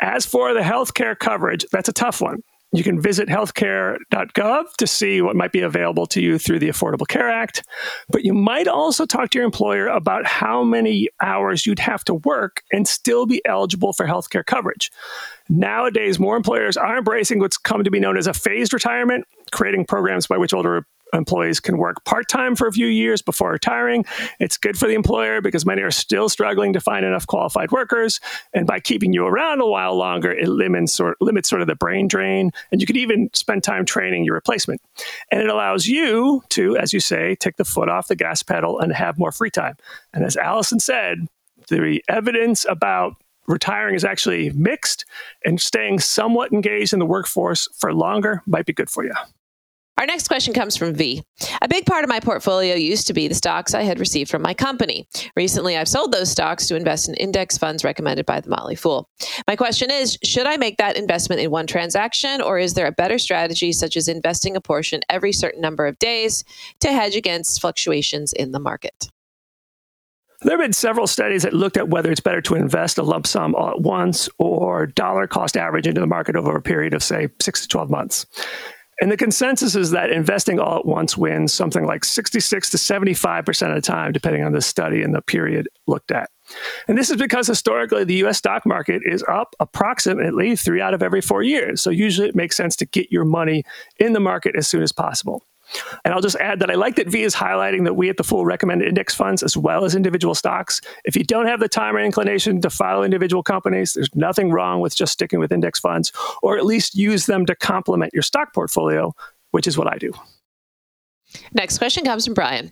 As 0.00 0.26
for 0.26 0.52
the 0.52 0.60
healthcare 0.60 1.18
coverage, 1.18 1.64
that's 1.72 1.88
a 1.88 1.92
tough 1.92 2.20
one. 2.20 2.42
You 2.74 2.82
can 2.82 3.00
visit 3.00 3.28
healthcare.gov 3.28 4.72
to 4.78 4.86
see 4.86 5.20
what 5.20 5.36
might 5.36 5.52
be 5.52 5.60
available 5.60 6.06
to 6.06 6.22
you 6.22 6.38
through 6.38 6.58
the 6.58 6.70
Affordable 6.70 7.06
Care 7.06 7.28
Act. 7.28 7.64
But 8.08 8.24
you 8.24 8.32
might 8.32 8.66
also 8.66 9.04
talk 9.04 9.28
to 9.30 9.38
your 9.38 9.44
employer 9.44 9.88
about 9.88 10.26
how 10.26 10.64
many 10.64 11.08
hours 11.20 11.66
you'd 11.66 11.78
have 11.80 12.02
to 12.04 12.14
work 12.14 12.62
and 12.72 12.88
still 12.88 13.26
be 13.26 13.42
eligible 13.44 13.92
for 13.92 14.06
healthcare 14.06 14.44
coverage. 14.44 14.90
Nowadays, 15.50 16.18
more 16.18 16.34
employers 16.34 16.78
are 16.78 16.96
embracing 16.96 17.40
what's 17.40 17.58
come 17.58 17.84
to 17.84 17.90
be 17.90 18.00
known 18.00 18.16
as 18.16 18.26
a 18.26 18.32
phased 18.32 18.72
retirement, 18.72 19.26
creating 19.50 19.84
programs 19.84 20.26
by 20.26 20.38
which 20.38 20.54
older 20.54 20.86
employees 21.12 21.60
can 21.60 21.78
work 21.78 22.04
part 22.04 22.28
time 22.28 22.56
for 22.56 22.66
a 22.66 22.72
few 22.72 22.86
years 22.86 23.22
before 23.22 23.50
retiring. 23.50 24.04
It's 24.40 24.56
good 24.56 24.78
for 24.78 24.86
the 24.88 24.94
employer 24.94 25.40
because 25.40 25.66
many 25.66 25.82
are 25.82 25.90
still 25.90 26.28
struggling 26.28 26.72
to 26.72 26.80
find 26.80 27.04
enough 27.04 27.26
qualified 27.26 27.70
workers. 27.70 28.20
And 28.52 28.66
by 28.66 28.80
keeping 28.80 29.12
you 29.12 29.26
around 29.26 29.60
a 29.60 29.66
while 29.66 29.94
longer, 29.96 30.32
it 30.32 30.48
limits 30.48 30.92
sort, 30.92 31.20
limits 31.20 31.48
sort 31.48 31.62
of 31.62 31.68
the 31.68 31.74
brain 31.74 32.08
drain. 32.08 32.50
And 32.70 32.80
you 32.80 32.86
could 32.86 32.96
even 32.96 33.30
spend 33.32 33.62
time 33.62 33.84
training 33.84 34.24
your 34.24 34.34
replacement. 34.34 34.80
And 35.30 35.40
it 35.40 35.48
allows 35.48 35.86
you 35.86 36.42
to, 36.50 36.76
as 36.76 36.92
you 36.92 37.00
say, 37.00 37.36
take 37.36 37.56
the 37.56 37.64
foot 37.64 37.88
off 37.88 38.08
the 38.08 38.16
gas 38.16 38.42
pedal 38.42 38.78
and 38.78 38.92
have 38.92 39.18
more 39.18 39.32
free 39.32 39.50
time. 39.50 39.76
And 40.12 40.24
as 40.24 40.36
Alison 40.36 40.80
said, 40.80 41.26
the 41.68 42.02
evidence 42.08 42.66
about 42.68 43.16
retiring 43.46 43.94
is 43.94 44.04
actually 44.04 44.50
mixed 44.50 45.04
and 45.44 45.60
staying 45.60 45.98
somewhat 45.98 46.52
engaged 46.52 46.92
in 46.92 46.98
the 46.98 47.06
workforce 47.06 47.68
for 47.76 47.92
longer 47.92 48.42
might 48.46 48.66
be 48.66 48.72
good 48.72 48.90
for 48.90 49.04
you. 49.04 49.12
Our 49.98 50.06
next 50.06 50.26
question 50.26 50.54
comes 50.54 50.76
from 50.76 50.94
V. 50.94 51.22
A 51.60 51.68
big 51.68 51.84
part 51.84 52.02
of 52.02 52.08
my 52.08 52.18
portfolio 52.18 52.74
used 52.74 53.06
to 53.06 53.12
be 53.12 53.28
the 53.28 53.34
stocks 53.34 53.74
I 53.74 53.82
had 53.82 54.00
received 54.00 54.30
from 54.30 54.42
my 54.42 54.54
company. 54.54 55.06
Recently, 55.36 55.76
I've 55.76 55.88
sold 55.88 56.12
those 56.12 56.30
stocks 56.30 56.66
to 56.68 56.76
invest 56.76 57.08
in 57.08 57.14
index 57.14 57.58
funds 57.58 57.84
recommended 57.84 58.24
by 58.24 58.40
the 58.40 58.48
Motley 58.48 58.74
Fool. 58.74 59.08
My 59.46 59.54
question 59.54 59.90
is 59.90 60.18
Should 60.24 60.46
I 60.46 60.56
make 60.56 60.78
that 60.78 60.96
investment 60.96 61.42
in 61.42 61.50
one 61.50 61.66
transaction, 61.66 62.40
or 62.40 62.58
is 62.58 62.74
there 62.74 62.86
a 62.86 62.92
better 62.92 63.18
strategy, 63.18 63.72
such 63.72 63.96
as 63.96 64.08
investing 64.08 64.56
a 64.56 64.60
portion 64.60 65.02
every 65.10 65.32
certain 65.32 65.60
number 65.60 65.86
of 65.86 65.98
days 65.98 66.42
to 66.80 66.92
hedge 66.92 67.14
against 67.14 67.60
fluctuations 67.60 68.32
in 68.32 68.52
the 68.52 68.60
market? 68.60 69.08
There 70.40 70.56
have 70.56 70.64
been 70.64 70.72
several 70.72 71.06
studies 71.06 71.44
that 71.44 71.52
looked 71.52 71.76
at 71.76 71.88
whether 71.88 72.10
it's 72.10 72.20
better 72.20 72.40
to 72.42 72.56
invest 72.56 72.98
a 72.98 73.02
lump 73.04 73.28
sum 73.28 73.54
all 73.54 73.70
at 73.70 73.80
once 73.80 74.28
or 74.38 74.86
dollar 74.86 75.28
cost 75.28 75.56
average 75.56 75.86
into 75.86 76.00
the 76.00 76.06
market 76.06 76.34
over 76.34 76.56
a 76.56 76.62
period 76.62 76.94
of, 76.94 77.02
say, 77.02 77.28
six 77.40 77.60
to 77.62 77.68
12 77.68 77.90
months. 77.90 78.26
And 79.02 79.10
the 79.10 79.16
consensus 79.16 79.74
is 79.74 79.90
that 79.90 80.10
investing 80.10 80.60
all 80.60 80.78
at 80.78 80.86
once 80.86 81.16
wins 81.16 81.52
something 81.52 81.84
like 81.84 82.04
66 82.04 82.70
to 82.70 82.76
75% 82.76 83.68
of 83.68 83.74
the 83.74 83.80
time, 83.80 84.12
depending 84.12 84.44
on 84.44 84.52
the 84.52 84.60
study 84.60 85.02
and 85.02 85.12
the 85.12 85.20
period 85.20 85.68
looked 85.88 86.12
at. 86.12 86.30
And 86.86 86.96
this 86.96 87.10
is 87.10 87.16
because 87.16 87.48
historically 87.48 88.04
the 88.04 88.24
US 88.24 88.38
stock 88.38 88.64
market 88.64 89.02
is 89.04 89.24
up 89.28 89.56
approximately 89.58 90.54
three 90.54 90.80
out 90.80 90.94
of 90.94 91.02
every 91.02 91.20
four 91.20 91.42
years. 91.42 91.82
So 91.82 91.90
usually 91.90 92.28
it 92.28 92.36
makes 92.36 92.56
sense 92.56 92.76
to 92.76 92.86
get 92.86 93.10
your 93.10 93.24
money 93.24 93.64
in 93.98 94.12
the 94.12 94.20
market 94.20 94.54
as 94.54 94.68
soon 94.68 94.84
as 94.84 94.92
possible. 94.92 95.42
And 96.04 96.12
I'll 96.12 96.20
just 96.20 96.36
add 96.36 96.60
that 96.60 96.70
I 96.70 96.74
like 96.74 96.96
that 96.96 97.08
V 97.08 97.22
is 97.22 97.34
highlighting 97.34 97.84
that 97.84 97.94
we 97.94 98.08
at 98.08 98.16
the 98.16 98.24
Fool 98.24 98.44
recommend 98.44 98.82
index 98.82 99.14
funds 99.14 99.42
as 99.42 99.56
well 99.56 99.84
as 99.84 99.94
individual 99.94 100.34
stocks. 100.34 100.80
If 101.04 101.16
you 101.16 101.24
don't 101.24 101.46
have 101.46 101.60
the 101.60 101.68
time 101.68 101.96
or 101.96 102.00
inclination 102.00 102.60
to 102.60 102.70
follow 102.70 103.02
individual 103.02 103.42
companies, 103.42 103.94
there's 103.94 104.14
nothing 104.14 104.50
wrong 104.50 104.80
with 104.80 104.96
just 104.96 105.12
sticking 105.12 105.38
with 105.38 105.52
index 105.52 105.78
funds, 105.78 106.12
or 106.42 106.56
at 106.58 106.66
least 106.66 106.94
use 106.94 107.26
them 107.26 107.46
to 107.46 107.54
complement 107.54 108.12
your 108.12 108.22
stock 108.22 108.52
portfolio, 108.54 109.14
which 109.50 109.66
is 109.66 109.76
what 109.78 109.92
I 109.92 109.98
do. 109.98 110.12
Next 111.54 111.78
question 111.78 112.04
comes 112.04 112.24
from 112.24 112.34
Brian. 112.34 112.70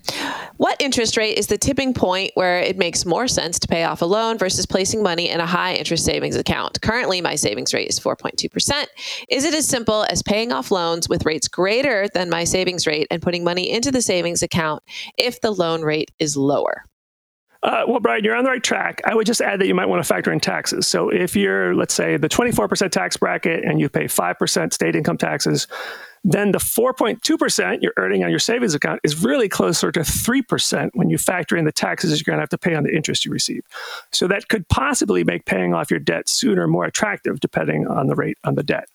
What 0.57 0.81
interest 0.81 1.17
rate 1.17 1.39
is 1.39 1.47
the 1.47 1.59
tipping 1.59 1.95
point 1.95 2.33
where 2.35 2.61
it 2.61 2.77
makes 2.77 3.07
more 3.07 3.29
sense 3.29 3.59
to 3.61 3.69
pay 3.69 3.85
off 3.85 4.03
a 4.03 4.07
loan 4.07 4.39
versus 4.39 4.67
placing 4.67 5.03
money 5.03 5.29
in 5.29 5.41
a 5.41 5.47
high 5.47 5.75
interest 5.75 6.05
savings 6.05 6.37
account? 6.37 6.81
Currently, 6.83 7.21
my 7.21 7.35
savings 7.35 7.73
rate 7.73 7.89
is 7.89 7.99
4.2%. 7.99 8.87
Is 9.29 9.45
it 9.45 9.55
as 9.55 9.67
simple 9.67 10.05
as 10.11 10.23
paying 10.23 10.53
off 10.53 10.71
loans 10.71 11.09
with 11.09 11.25
rates 11.25 11.49
greater 11.49 12.09
than 12.13 12.31
my 12.31 12.45
savings 12.45 12.87
rate 12.87 13.07
and 13.11 13.23
putting 13.23 13.45
money 13.45 13.71
into 13.71 13.91
the 13.91 14.03
savings 14.03 14.43
account 14.43 14.83
if 15.17 15.41
the 15.41 15.51
loan 15.51 15.83
rate 15.83 16.11
is 16.19 16.37
lower? 16.37 16.85
Uh, 17.63 17.85
well, 17.87 18.01
Brian, 18.01 18.25
you're 18.25 18.35
on 18.35 18.45
the 18.45 18.51
right 18.51 18.63
track. 18.63 19.03
I 19.05 19.15
would 19.15 19.27
just 19.27 19.43
add 19.43 19.61
that 19.61 19.67
you 19.67 19.75
might 19.75 19.87
want 19.87 20.03
to 20.03 20.09
factor 20.09 20.33
in 20.33 20.41
taxes. 20.41 20.87
So 20.87 21.11
if 21.11 21.37
you're, 21.37 21.75
let's 21.75 21.93
say, 21.93 22.17
the 22.17 22.29
24% 22.29 22.91
tax 22.91 23.19
bracket 23.19 23.65
and 23.65 23.79
you 23.79 23.91
pay 23.91 24.05
5% 24.05 24.73
state 24.73 24.97
income 24.97 25.19
taxes, 25.19 25.67
then 26.25 26.53
the 26.53 26.59
4.2% 26.59 27.79
you're 27.83 27.93
earning 27.99 28.25
on 28.25 28.31
your 28.31 28.39
savings 28.39 28.75
account 28.75 29.01
is 29.05 29.23
really 29.23 29.49
closer 29.49 29.93
to 29.93 30.01
3% 30.01 30.91
when 30.95 31.11
you 31.11 31.19
factor 31.19 31.57
in 31.57 31.67
the 31.67 31.73
taxes 31.73 32.11
you're 32.11 32.31
going 32.31 32.39
to 32.39 32.43
have 32.43 32.49
to 32.51 32.59
pay 32.59 32.75
on 32.75 32.85
the 32.85 32.95
interest 32.95 33.27
you 33.27 33.33
receive. 33.33 33.63
So 34.11 34.27
that 34.29 34.49
could 34.49 34.67
possibly 34.69 35.23
make 35.23 35.45
paying 35.45 35.75
off 35.75 35.91
your 35.91 36.01
debt 36.01 36.29
sooner 36.29 36.67
more 36.67 36.85
attractive 36.85 37.41
depending 37.41 37.87
on 37.87 38.07
the 38.07 38.15
rate 38.15 38.39
on 38.45 38.55
the 38.55 38.63
debt. 38.63 38.89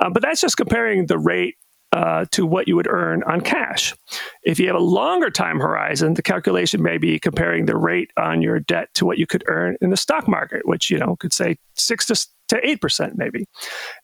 Um, 0.00 0.12
but 0.12 0.22
that's 0.22 0.40
just 0.40 0.56
comparing 0.56 1.06
the 1.06 1.18
rate 1.18 1.56
uh, 1.92 2.24
to 2.32 2.46
what 2.46 2.68
you 2.68 2.76
would 2.76 2.88
earn 2.88 3.22
on 3.24 3.40
cash. 3.40 3.94
If 4.42 4.58
you 4.58 4.66
have 4.68 4.76
a 4.76 4.80
longer 4.80 5.30
time 5.30 5.58
horizon, 5.58 6.14
the 6.14 6.22
calculation 6.22 6.82
may 6.82 6.98
be 6.98 7.18
comparing 7.18 7.66
the 7.66 7.76
rate 7.76 8.10
on 8.16 8.42
your 8.42 8.60
debt 8.60 8.88
to 8.94 9.04
what 9.04 9.18
you 9.18 9.26
could 9.26 9.44
earn 9.48 9.76
in 9.80 9.90
the 9.90 9.96
stock 9.96 10.28
market, 10.28 10.66
which 10.66 10.90
you 10.90 10.98
know 10.98 11.16
could 11.16 11.32
say 11.32 11.56
six 11.74 12.06
to 12.06 12.14
to 12.50 12.60
8% 12.60 13.12
maybe. 13.14 13.46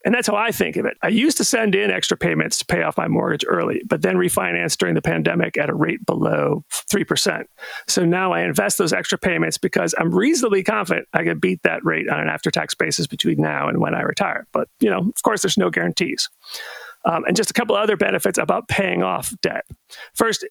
And 0.04 0.14
that's 0.14 0.28
how 0.28 0.36
I 0.36 0.52
think 0.52 0.76
of 0.76 0.86
it. 0.86 0.96
I 1.02 1.08
used 1.08 1.36
to 1.38 1.44
send 1.44 1.74
in 1.74 1.90
extra 1.90 2.16
payments 2.16 2.58
to 2.58 2.64
pay 2.64 2.82
off 2.82 2.96
my 2.96 3.08
mortgage 3.08 3.44
early, 3.46 3.82
but 3.84 4.02
then 4.02 4.14
refinance 4.14 4.78
during 4.78 4.94
the 4.94 5.02
pandemic 5.02 5.58
at 5.58 5.68
a 5.68 5.74
rate 5.74 6.06
below 6.06 6.64
3%. 6.72 7.44
So 7.88 8.04
now 8.04 8.32
I 8.32 8.42
invest 8.42 8.78
those 8.78 8.92
extra 8.92 9.18
payments 9.18 9.58
because 9.58 9.96
I'm 9.98 10.14
reasonably 10.14 10.62
confident 10.62 11.08
I 11.12 11.24
can 11.24 11.40
beat 11.40 11.64
that 11.64 11.84
rate 11.84 12.08
on 12.08 12.20
an 12.20 12.28
after 12.28 12.52
tax 12.52 12.72
basis 12.72 13.08
between 13.08 13.38
now 13.38 13.68
and 13.68 13.80
when 13.80 13.96
I 13.96 14.02
retire. 14.02 14.46
But, 14.52 14.68
you 14.78 14.90
know, 14.90 14.98
of 14.98 15.22
course, 15.24 15.42
there's 15.42 15.58
no 15.58 15.68
guarantees. 15.68 16.30
Um, 17.06 17.24
and 17.24 17.36
just 17.36 17.50
a 17.50 17.54
couple 17.54 17.76
other 17.76 17.96
benefits 17.96 18.36
about 18.36 18.68
paying 18.68 19.02
off 19.02 19.32
debt. 19.40 19.64
First, 20.14 20.44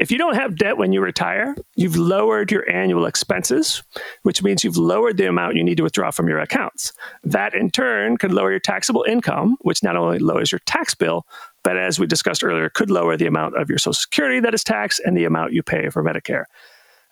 if 0.00 0.10
you 0.10 0.16
don't 0.16 0.34
have 0.34 0.56
debt 0.56 0.78
when 0.78 0.92
you 0.94 1.02
retire, 1.02 1.54
you've 1.76 1.96
lowered 1.96 2.50
your 2.50 2.68
annual 2.70 3.04
expenses, 3.04 3.82
which 4.22 4.42
means 4.42 4.64
you've 4.64 4.78
lowered 4.78 5.18
the 5.18 5.28
amount 5.28 5.56
you 5.56 5.62
need 5.62 5.76
to 5.76 5.82
withdraw 5.82 6.10
from 6.10 6.26
your 6.26 6.38
accounts. 6.38 6.94
That 7.22 7.54
in 7.54 7.70
turn 7.70 8.16
could 8.16 8.32
lower 8.32 8.50
your 8.50 8.60
taxable 8.60 9.04
income, 9.06 9.58
which 9.60 9.82
not 9.82 9.96
only 9.96 10.18
lowers 10.18 10.50
your 10.50 10.60
tax 10.64 10.94
bill, 10.94 11.26
but 11.62 11.76
as 11.76 12.00
we 12.00 12.06
discussed 12.06 12.42
earlier, 12.42 12.70
could 12.70 12.90
lower 12.90 13.18
the 13.18 13.26
amount 13.26 13.58
of 13.60 13.68
your 13.68 13.76
Social 13.76 13.92
Security 13.92 14.40
that 14.40 14.54
is 14.54 14.64
taxed 14.64 15.02
and 15.04 15.14
the 15.14 15.26
amount 15.26 15.52
you 15.52 15.62
pay 15.62 15.90
for 15.90 16.02
Medicare. 16.02 16.44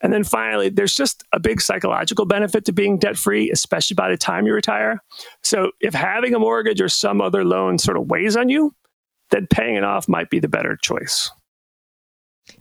And 0.01 0.13
then 0.13 0.25
finally, 0.25 0.71
there's 0.71 0.95
just 0.95 1.25
a 1.33 1.41
big 1.41 1.61
psychological 1.61 2.25
benefit 2.25 2.65
to 2.67 2.73
being 2.73 2.99
debt 2.99 3.19
free, 3.19 3.51
especially 3.51 3.97
by 3.97 4.09
the 4.09 4.17
time 4.17 4.47
you 4.47 4.55
retire. 4.55 5.03
So 5.43 5.73
if 5.81 5.93
having 5.93 6.35
a 6.35 6.39
mortgage 6.39 6.81
or 6.81 6.89
some 6.89 7.21
other 7.21 7.45
loan 7.45 7.79
sort 7.79 7.99
of 7.99 8.09
weighs 8.09 8.37
on 8.37 8.49
you, 8.49 8.75
then 9.31 9.47
paying 9.47 9.77
it 9.77 9.85
off 9.85 10.09
might 10.09 10.31
be 10.31 10.39
the 10.39 10.49
better 10.49 10.77
choice. 10.77 11.31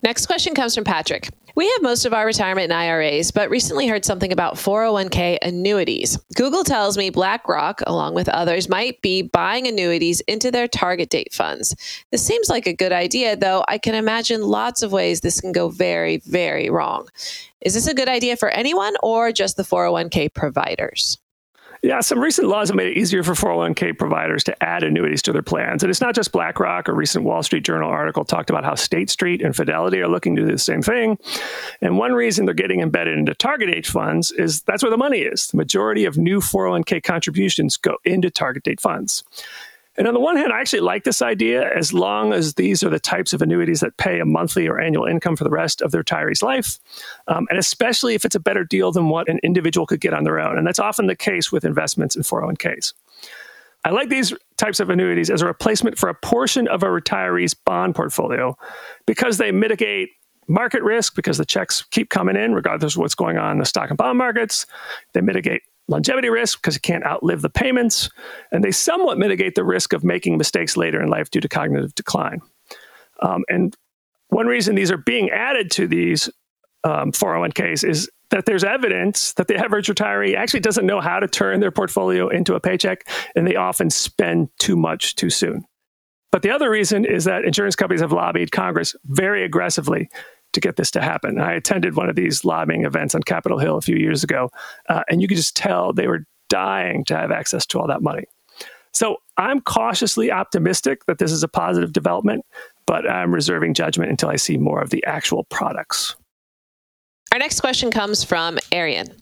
Next 0.03 0.25
question 0.25 0.53
comes 0.53 0.75
from 0.75 0.84
Patrick. 0.84 1.30
We 1.56 1.65
have 1.71 1.82
most 1.82 2.06
of 2.06 2.13
our 2.13 2.25
retirement 2.25 2.65
in 2.65 2.71
IRAs, 2.71 3.32
but 3.32 3.49
recently 3.49 3.88
heard 3.88 4.06
something 4.06 4.32
about 4.32 4.58
401k 4.58 5.39
annuities. 5.41 6.15
Google 6.36 6.63
tells 6.63 6.99
me 6.99 7.10
BlackRock, 7.10 7.82
along 7.88 8.13
with 8.13 8.30
others, 8.30 8.69
might 8.69 9.01
be 9.01 9.23
buying 9.23 9.65
annuities 9.65 10.21
into 10.21 10.51
their 10.51 10.67
target 10.67 11.10
date 11.10 11.34
funds. 11.34 11.75
This 12.12 12.23
seems 12.23 12.47
like 12.47 12.67
a 12.67 12.75
good 12.75 12.91
idea, 12.91 13.36
though 13.36 13.65
I 13.67 13.80
can 13.80 13.95
imagine 13.95 14.43
lots 14.43 14.84
of 14.84 14.91
ways 14.91 15.21
this 15.21 15.41
can 15.41 15.51
go 15.51 15.69
very, 15.69 16.17
very 16.17 16.69
wrong. 16.69 17.08
Is 17.62 17.73
this 17.73 17.88
a 17.88 17.95
good 17.95 18.10
idea 18.10 18.38
for 18.38 18.49
anyone 18.49 18.93
or 19.01 19.32
just 19.32 19.58
the 19.58 19.63
401k 19.63 20.32
providers? 20.36 21.17
Yeah, 21.88 22.02
some 22.02 22.19
recent 22.19 22.50
laws 22.50 22.67
have 22.67 22.76
made 22.76 22.89
it 22.89 22.97
easier 22.97 23.23
for 23.23 23.32
401k 23.32 23.97
providers 23.97 24.43
to 24.43 24.62
add 24.62 24.84
annuities 24.84 25.21
to 25.21 25.32
their 25.32 25.41
plans. 25.41 25.84
And 25.84 25.89
it's 25.89 26.02
not 26.02 26.15
just 26.15 26.34
BlackRock. 26.34 26.89
A 26.89 26.93
recent 26.93 27.23
Wall 27.23 27.41
Street 27.41 27.63
Journal 27.63 27.89
article 27.89 28.26
talked 28.26 28.50
about 28.50 28.65
how 28.65 28.76
State 28.76 29.10
Street 29.10 29.41
and 29.41 29.56
Fidelity 29.56 30.02
are 30.02 30.10
looking 30.10 30.36
to 30.36 30.41
do 30.41 30.52
the 30.52 30.58
same 30.58 30.82
thing. 30.82 31.17
And 31.82 31.97
one 31.97 32.12
reason 32.12 32.43
they're 32.43 32.54
getting 32.54 32.82
embedded 32.82 33.17
into 33.17 33.34
target 33.34 33.69
date 33.71 33.88
funds 33.88 34.32
is 34.32 34.63
that's 34.63 34.84
where 34.84 34.89
the 34.89 34.97
money 34.97 35.19
is. 35.19 35.47
The 35.47 35.56
majority 35.56 36.04
of 36.04 36.17
new 36.17 36.41
401k 36.41 37.04
contributions 37.04 37.78
go 37.78 37.95
into 38.04 38.30
target 38.30 38.63
date 38.63 38.82
funds. 38.82 39.23
And 39.97 40.07
on 40.07 40.13
the 40.13 40.19
one 40.19 40.38
hand, 40.38 40.53
I 40.53 40.60
actually 40.60 40.81
like 40.81 41.03
this 41.05 41.21
idea 41.21 41.73
as 41.75 41.91
long 41.91 42.31
as 42.31 42.53
these 42.53 42.83
are 42.83 42.89
the 42.89 42.99
types 42.99 43.33
of 43.33 43.41
annuities 43.41 43.79
that 43.79 43.97
pay 43.97 44.19
a 44.19 44.25
monthly 44.25 44.67
or 44.67 44.79
annual 44.79 45.05
income 45.05 45.36
for 45.36 45.43
the 45.43 45.49
rest 45.49 45.81
of 45.81 45.91
their 45.91 46.03
retiree's 46.03 46.43
life, 46.43 46.77
um, 47.27 47.47
and 47.49 47.57
especially 47.57 48.13
if 48.13 48.23
it's 48.23 48.36
a 48.36 48.39
better 48.39 48.63
deal 48.63 48.91
than 48.91 49.10
what 49.10 49.27
an 49.27 49.39
individual 49.41 49.88
could 49.88 49.99
get 49.99 50.13
on 50.13 50.23
their 50.23 50.39
own. 50.39 50.57
And 50.57 50.67
that's 50.67 50.79
often 50.79 51.07
the 51.07 51.15
case 51.15 51.51
with 51.51 51.65
investments 51.65 52.15
in 52.15 52.21
401ks. 52.21 52.93
I 53.86 53.91
like 53.91 54.10
these 54.10 54.33
types 54.57 54.79
of 54.79 54.89
annuities 54.89 55.29
as 55.29 55.41
a 55.41 55.45
replacement 55.45 55.97
for 55.97 56.10
a 56.10 56.13
portion 56.13 56.67
of 56.67 56.83
a 56.83 56.88
retiree's 56.88 57.53
bond 57.53 57.95
portfolio 57.95 58.57
because 59.05 59.38
they 59.38 59.51
mitigate 59.51 60.10
market 60.47 60.83
risk 60.83 61.15
because 61.15 61.38
the 61.38 61.45
checks 61.45 61.83
keep 61.91 62.10
coming 62.10 62.36
in 62.36 62.53
regardless 62.53 62.95
of 62.95 62.99
what's 62.99 63.15
going 63.15 63.38
on 63.38 63.53
in 63.53 63.57
the 63.60 63.65
stock 63.65 63.89
and 63.89 63.97
bond 63.97 64.17
markets. 64.17 64.65
They 65.13 65.21
mitigate 65.21 65.63
longevity 65.88 66.30
risk 66.30 66.62
because 66.62 66.76
you 66.76 66.82
can't 66.82 67.06
outlive 67.06 67.41
the 67.41 67.50
payments, 67.50 68.10
and 68.52 68.63
they 68.63 68.71
somewhat 68.71 69.17
mitigate 69.17 69.56
the 69.56 69.63
risk 69.63 69.93
of 69.93 70.04
making 70.04 70.38
mistakes 70.38 70.78
later 70.78 71.02
in 71.02 71.10
life 71.10 71.30
due 71.30 71.41
to 71.41 71.50
cognitive 71.50 71.95
decline. 71.95 72.41
Um, 73.21 73.43
and 73.47 73.76
one 74.30 74.47
reason 74.47 74.76
these 74.76 74.91
are 74.91 74.97
being 74.97 75.30
added 75.30 75.71
to 75.71 75.88
these 75.88 76.30
um, 76.84 77.12
401ks 77.12 77.88
is 77.88 78.10
that 78.30 78.45
there's 78.45 78.63
evidence 78.63 79.34
that 79.34 79.47
the 79.47 79.56
average 79.56 79.88
retiree 79.88 80.36
actually 80.36 80.60
doesn't 80.60 80.86
know 80.86 81.00
how 81.00 81.19
to 81.19 81.28
turn 81.28 81.60
their 81.60 81.71
portfolio 81.71 82.28
into 82.28 82.56
a 82.56 82.60
paycheck, 82.60 83.08
and 83.36 83.47
they 83.47 83.56
often 83.56 83.89
spend 83.89 84.50
too 84.60 84.76
much 84.76 85.15
too 85.15 85.30
soon. 85.30 85.65
But 86.32 86.41
the 86.41 86.52
other 86.52 86.69
reason 86.69 87.06
is 87.06 87.23
that 87.23 87.45
insurance 87.45 87.76
companies 87.76 88.02
have 88.02 88.12
lobbied 88.12 88.52
Congress 88.52 88.95
very 89.06 89.43
aggressively 89.43 90.10
to 90.58 90.67
get 90.67 90.76
this 90.76 90.89
to 90.91 91.02
happen. 91.02 91.39
I 91.39 91.54
attended 91.54 91.96
one 91.96 92.10
of 92.10 92.15
these 92.15 92.43
lobbying 92.43 92.84
events 92.84 93.13
on 93.13 93.22
Capitol 93.22 93.60
Hill 93.60 93.78
a 93.78 93.82
few 93.82 93.96
years 93.96 94.24
ago, 94.24 94.50
uh, 94.89 95.04
and 95.08 95.22
you 95.22 95.28
could 95.28 95.38
just 95.38 95.56
tell 95.56 95.93
they 95.93 96.08
were 96.08 96.26
dying 96.50 97.06
to 97.06 97.15
have 97.15 97.30
access 97.30 97.63
to 97.67 97.80
all 97.80 97.88
that 97.88 98.02
money. 98.02 98.24
So 98.91 99.17
I'm 99.38 99.62
cautiously 99.62 100.32
optimistic 100.32 101.06
that 101.06 101.20
this 101.20 101.32
is 101.32 101.43
a 101.43 101.48
positive 101.48 101.93
development, 101.93 102.43
but 102.88 103.08
I'm 103.08 103.32
reserving 103.32 103.76
judgment 103.76 104.10
until 104.10 104.30
I 104.30 104.38
see 104.38 104.58
more 104.58 104.82
of 104.82 104.89
the 104.89 105.04
actual 105.06 105.43
products. 105.43 106.15
Our 107.32 107.38
next 107.38 107.60
question 107.60 107.91
comes 107.91 108.24
from 108.24 108.58
Arian. 108.72 109.15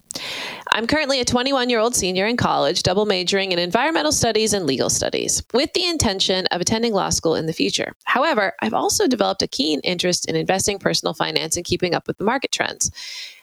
I'm 0.71 0.87
currently 0.87 1.21
a 1.21 1.25
21 1.25 1.69
year 1.69 1.79
old 1.79 1.95
senior 1.95 2.25
in 2.25 2.37
college, 2.37 2.83
double 2.83 3.05
majoring 3.05 3.51
in 3.51 3.59
environmental 3.59 4.11
studies 4.11 4.53
and 4.53 4.65
legal 4.65 4.89
studies, 4.89 5.41
with 5.53 5.71
the 5.73 5.85
intention 5.85 6.47
of 6.47 6.59
attending 6.59 6.93
law 6.93 7.09
school 7.09 7.35
in 7.35 7.45
the 7.45 7.53
future. 7.53 7.93
However, 8.03 8.53
I've 8.61 8.73
also 8.73 9.07
developed 9.07 9.41
a 9.41 9.47
keen 9.47 9.79
interest 9.81 10.27
in 10.27 10.35
investing 10.35 10.79
personal 10.79 11.13
finance 11.13 11.55
and 11.55 11.65
keeping 11.65 11.93
up 11.95 12.07
with 12.07 12.17
the 12.17 12.25
market 12.25 12.51
trends. 12.51 12.91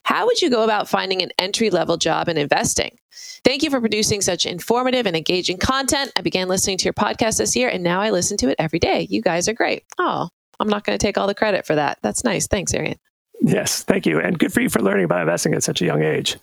How 0.05 0.27
would 0.27 0.43
you 0.43 0.51
go 0.51 0.65
about 0.65 0.89
finding 0.89 1.23
an 1.23 1.31
entry 1.39 1.71
level 1.71 1.97
job 1.97 2.29
in 2.29 2.37
investing? 2.37 2.99
Thank 3.45 3.63
you 3.63 3.71
for 3.71 3.81
producing 3.81 4.21
such 4.21 4.47
informative 4.47 5.07
and 5.07 5.17
engaging 5.17 5.59
content. 5.59 6.13
I 6.17 6.23
began 6.23 6.49
listening 6.49 6.79
to 6.79 6.85
your 6.85 6.95
podcast 6.95 7.39
this 7.39 7.57
year, 7.57 7.69
and 7.69 7.83
now 7.83 8.01
I 8.01 8.11
listen 8.11 8.37
to 8.39 8.49
it 8.49 8.57
every 8.59 8.79
day. 8.79 9.07
You 9.11 9.23
guys 9.23 9.49
are 9.49 9.55
great. 9.55 9.85
Oh, 9.99 10.29
I'm 10.61 10.69
not 10.69 10.85
going 10.85 10.99
to 10.99 11.05
take 11.05 11.19
all 11.19 11.27
the 11.27 11.35
credit 11.35 11.67
for 11.67 11.75
that. 11.75 11.99
That's 12.03 12.25
nice. 12.25 12.47
Thanks, 12.47 12.75
Arian. 12.75 12.99
Yes, 13.45 13.83
thank 13.83 14.07
you. 14.07 14.21
And 14.21 14.39
good 14.39 14.53
for 14.53 14.61
you 14.61 14.69
for 14.69 14.81
learning 14.81 15.05
about 15.05 15.23
investing 15.23 15.53
at 15.53 15.65
such 15.65 15.83
a 15.83 15.85
young 15.85 16.03
age. 16.03 16.37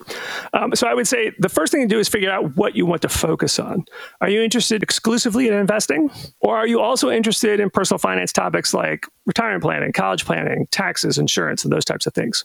Um, 0.53 0.75
so, 0.75 0.85
I 0.85 0.93
would 0.93 1.07
say 1.07 1.31
the 1.39 1.47
first 1.47 1.71
thing 1.71 1.81
to 1.81 1.87
do 1.87 1.97
is 1.97 2.09
figure 2.09 2.29
out 2.29 2.57
what 2.57 2.75
you 2.75 2.85
want 2.85 3.01
to 3.03 3.09
focus 3.09 3.57
on. 3.57 3.85
Are 4.19 4.29
you 4.29 4.41
interested 4.41 4.83
exclusively 4.83 5.47
in 5.47 5.53
investing? 5.53 6.11
Or 6.41 6.57
are 6.57 6.67
you 6.67 6.81
also 6.81 7.09
interested 7.09 7.61
in 7.61 7.69
personal 7.69 7.99
finance 7.99 8.33
topics 8.33 8.73
like 8.73 9.07
retirement 9.25 9.63
planning, 9.63 9.93
college 9.93 10.25
planning, 10.25 10.67
taxes, 10.71 11.17
insurance, 11.17 11.63
and 11.63 11.71
those 11.71 11.85
types 11.85 12.05
of 12.05 12.13
things? 12.13 12.43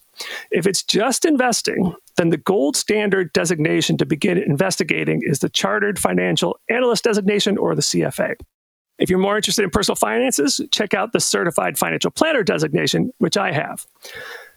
If 0.53 0.69
it's 0.69 0.85
just 0.85 1.25
investing, 1.25 1.93
then 2.17 2.31
the 2.31 2.37
gold 2.37 2.77
standard 2.77 3.33
designation 3.33 3.97
to 3.97 4.07
begin 4.07 4.39
investigating 4.39 5.23
is 5.25 5.41
the 5.41 5.49
Chartered 5.49 5.99
Financial 5.99 6.57
Analyst 6.71 7.03
designation 7.03 7.59
or 7.59 7.75
the 7.75 7.83
CFA. 7.83 8.37
If 8.99 9.11
you're 9.11 9.19
more 9.19 9.37
interested 9.37 9.65
in 9.65 9.71
personal 9.71 9.97
finances, 9.97 10.61
check 10.71 10.95
out 10.95 11.13
the 11.13 11.19
Certified 11.19 11.77
Financial 11.77 12.13
Planner 12.13 12.45
designation, 12.45 13.13
which 13.19 13.37
I 13.37 13.51
have. 13.51 13.85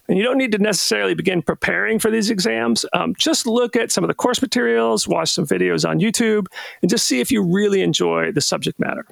And 0.08 0.16
you 0.16 0.24
don't 0.24 0.38
need 0.38 0.52
to 0.52 0.58
necessarily 0.58 1.14
begin 1.14 1.42
preparing 1.42 1.98
for 1.98 2.10
these 2.10 2.30
exams. 2.30 2.86
Um, 2.94 3.14
just 3.18 3.46
look 3.46 3.76
at 3.76 3.92
some 3.92 4.04
of 4.04 4.08
the 4.08 4.14
course 4.14 4.40
materials, 4.40 5.06
watch 5.06 5.30
some 5.30 5.46
videos 5.46 5.88
on 5.88 6.00
YouTube, 6.00 6.46
and 6.80 6.90
just 6.90 7.04
see 7.04 7.20
if 7.20 7.30
you 7.30 7.42
really 7.42 7.82
enjoy 7.82 8.32
the 8.32 8.40
subject 8.40 8.80
matter. 8.80 9.06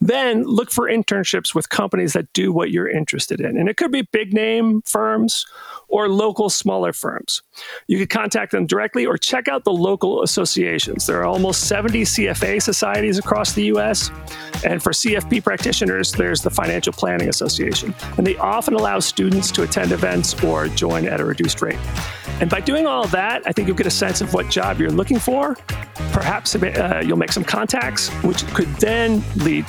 Then 0.00 0.44
look 0.44 0.70
for 0.70 0.88
internships 0.88 1.54
with 1.54 1.68
companies 1.68 2.14
that 2.14 2.32
do 2.32 2.52
what 2.52 2.70
you're 2.70 2.88
interested 2.88 3.40
in. 3.40 3.58
And 3.58 3.68
it 3.68 3.76
could 3.76 3.92
be 3.92 4.02
big 4.02 4.32
name 4.32 4.82
firms 4.86 5.44
or 5.88 6.08
local 6.08 6.48
smaller 6.48 6.92
firms. 6.92 7.42
You 7.86 7.98
could 7.98 8.08
contact 8.08 8.52
them 8.52 8.66
directly 8.66 9.04
or 9.04 9.18
check 9.18 9.48
out 9.48 9.64
the 9.64 9.72
local 9.72 10.22
associations. 10.22 11.06
There 11.06 11.20
are 11.20 11.26
almost 11.26 11.68
70 11.68 12.02
CFA 12.02 12.62
societies 12.62 13.18
across 13.18 13.52
the 13.52 13.64
US. 13.64 14.10
And 14.64 14.82
for 14.82 14.92
CFP 14.92 15.42
practitioners, 15.44 16.12
there's 16.12 16.42
the 16.42 16.50
Financial 16.50 16.92
Planning 16.92 17.28
Association. 17.28 17.94
And 18.16 18.26
they 18.26 18.36
often 18.36 18.74
allow 18.74 19.00
students 19.00 19.50
to 19.52 19.62
attend 19.62 19.92
events 19.92 20.42
or 20.42 20.68
join 20.68 21.06
at 21.06 21.20
a 21.20 21.24
reduced 21.24 21.60
rate. 21.60 21.78
And 22.40 22.48
by 22.48 22.60
doing 22.60 22.86
all 22.86 23.06
that, 23.08 23.42
I 23.46 23.52
think 23.52 23.68
you'll 23.68 23.76
get 23.76 23.86
a 23.86 23.90
sense 23.90 24.22
of 24.22 24.32
what 24.32 24.48
job 24.48 24.80
you're 24.80 24.90
looking 24.90 25.18
for. 25.18 25.56
Perhaps 26.12 26.56
uh, 26.56 27.02
you'll 27.04 27.18
make 27.18 27.32
some 27.32 27.44
contacts, 27.44 28.08
which 28.24 28.46
could 28.54 28.68
then 28.76 29.22
lead 29.36 29.68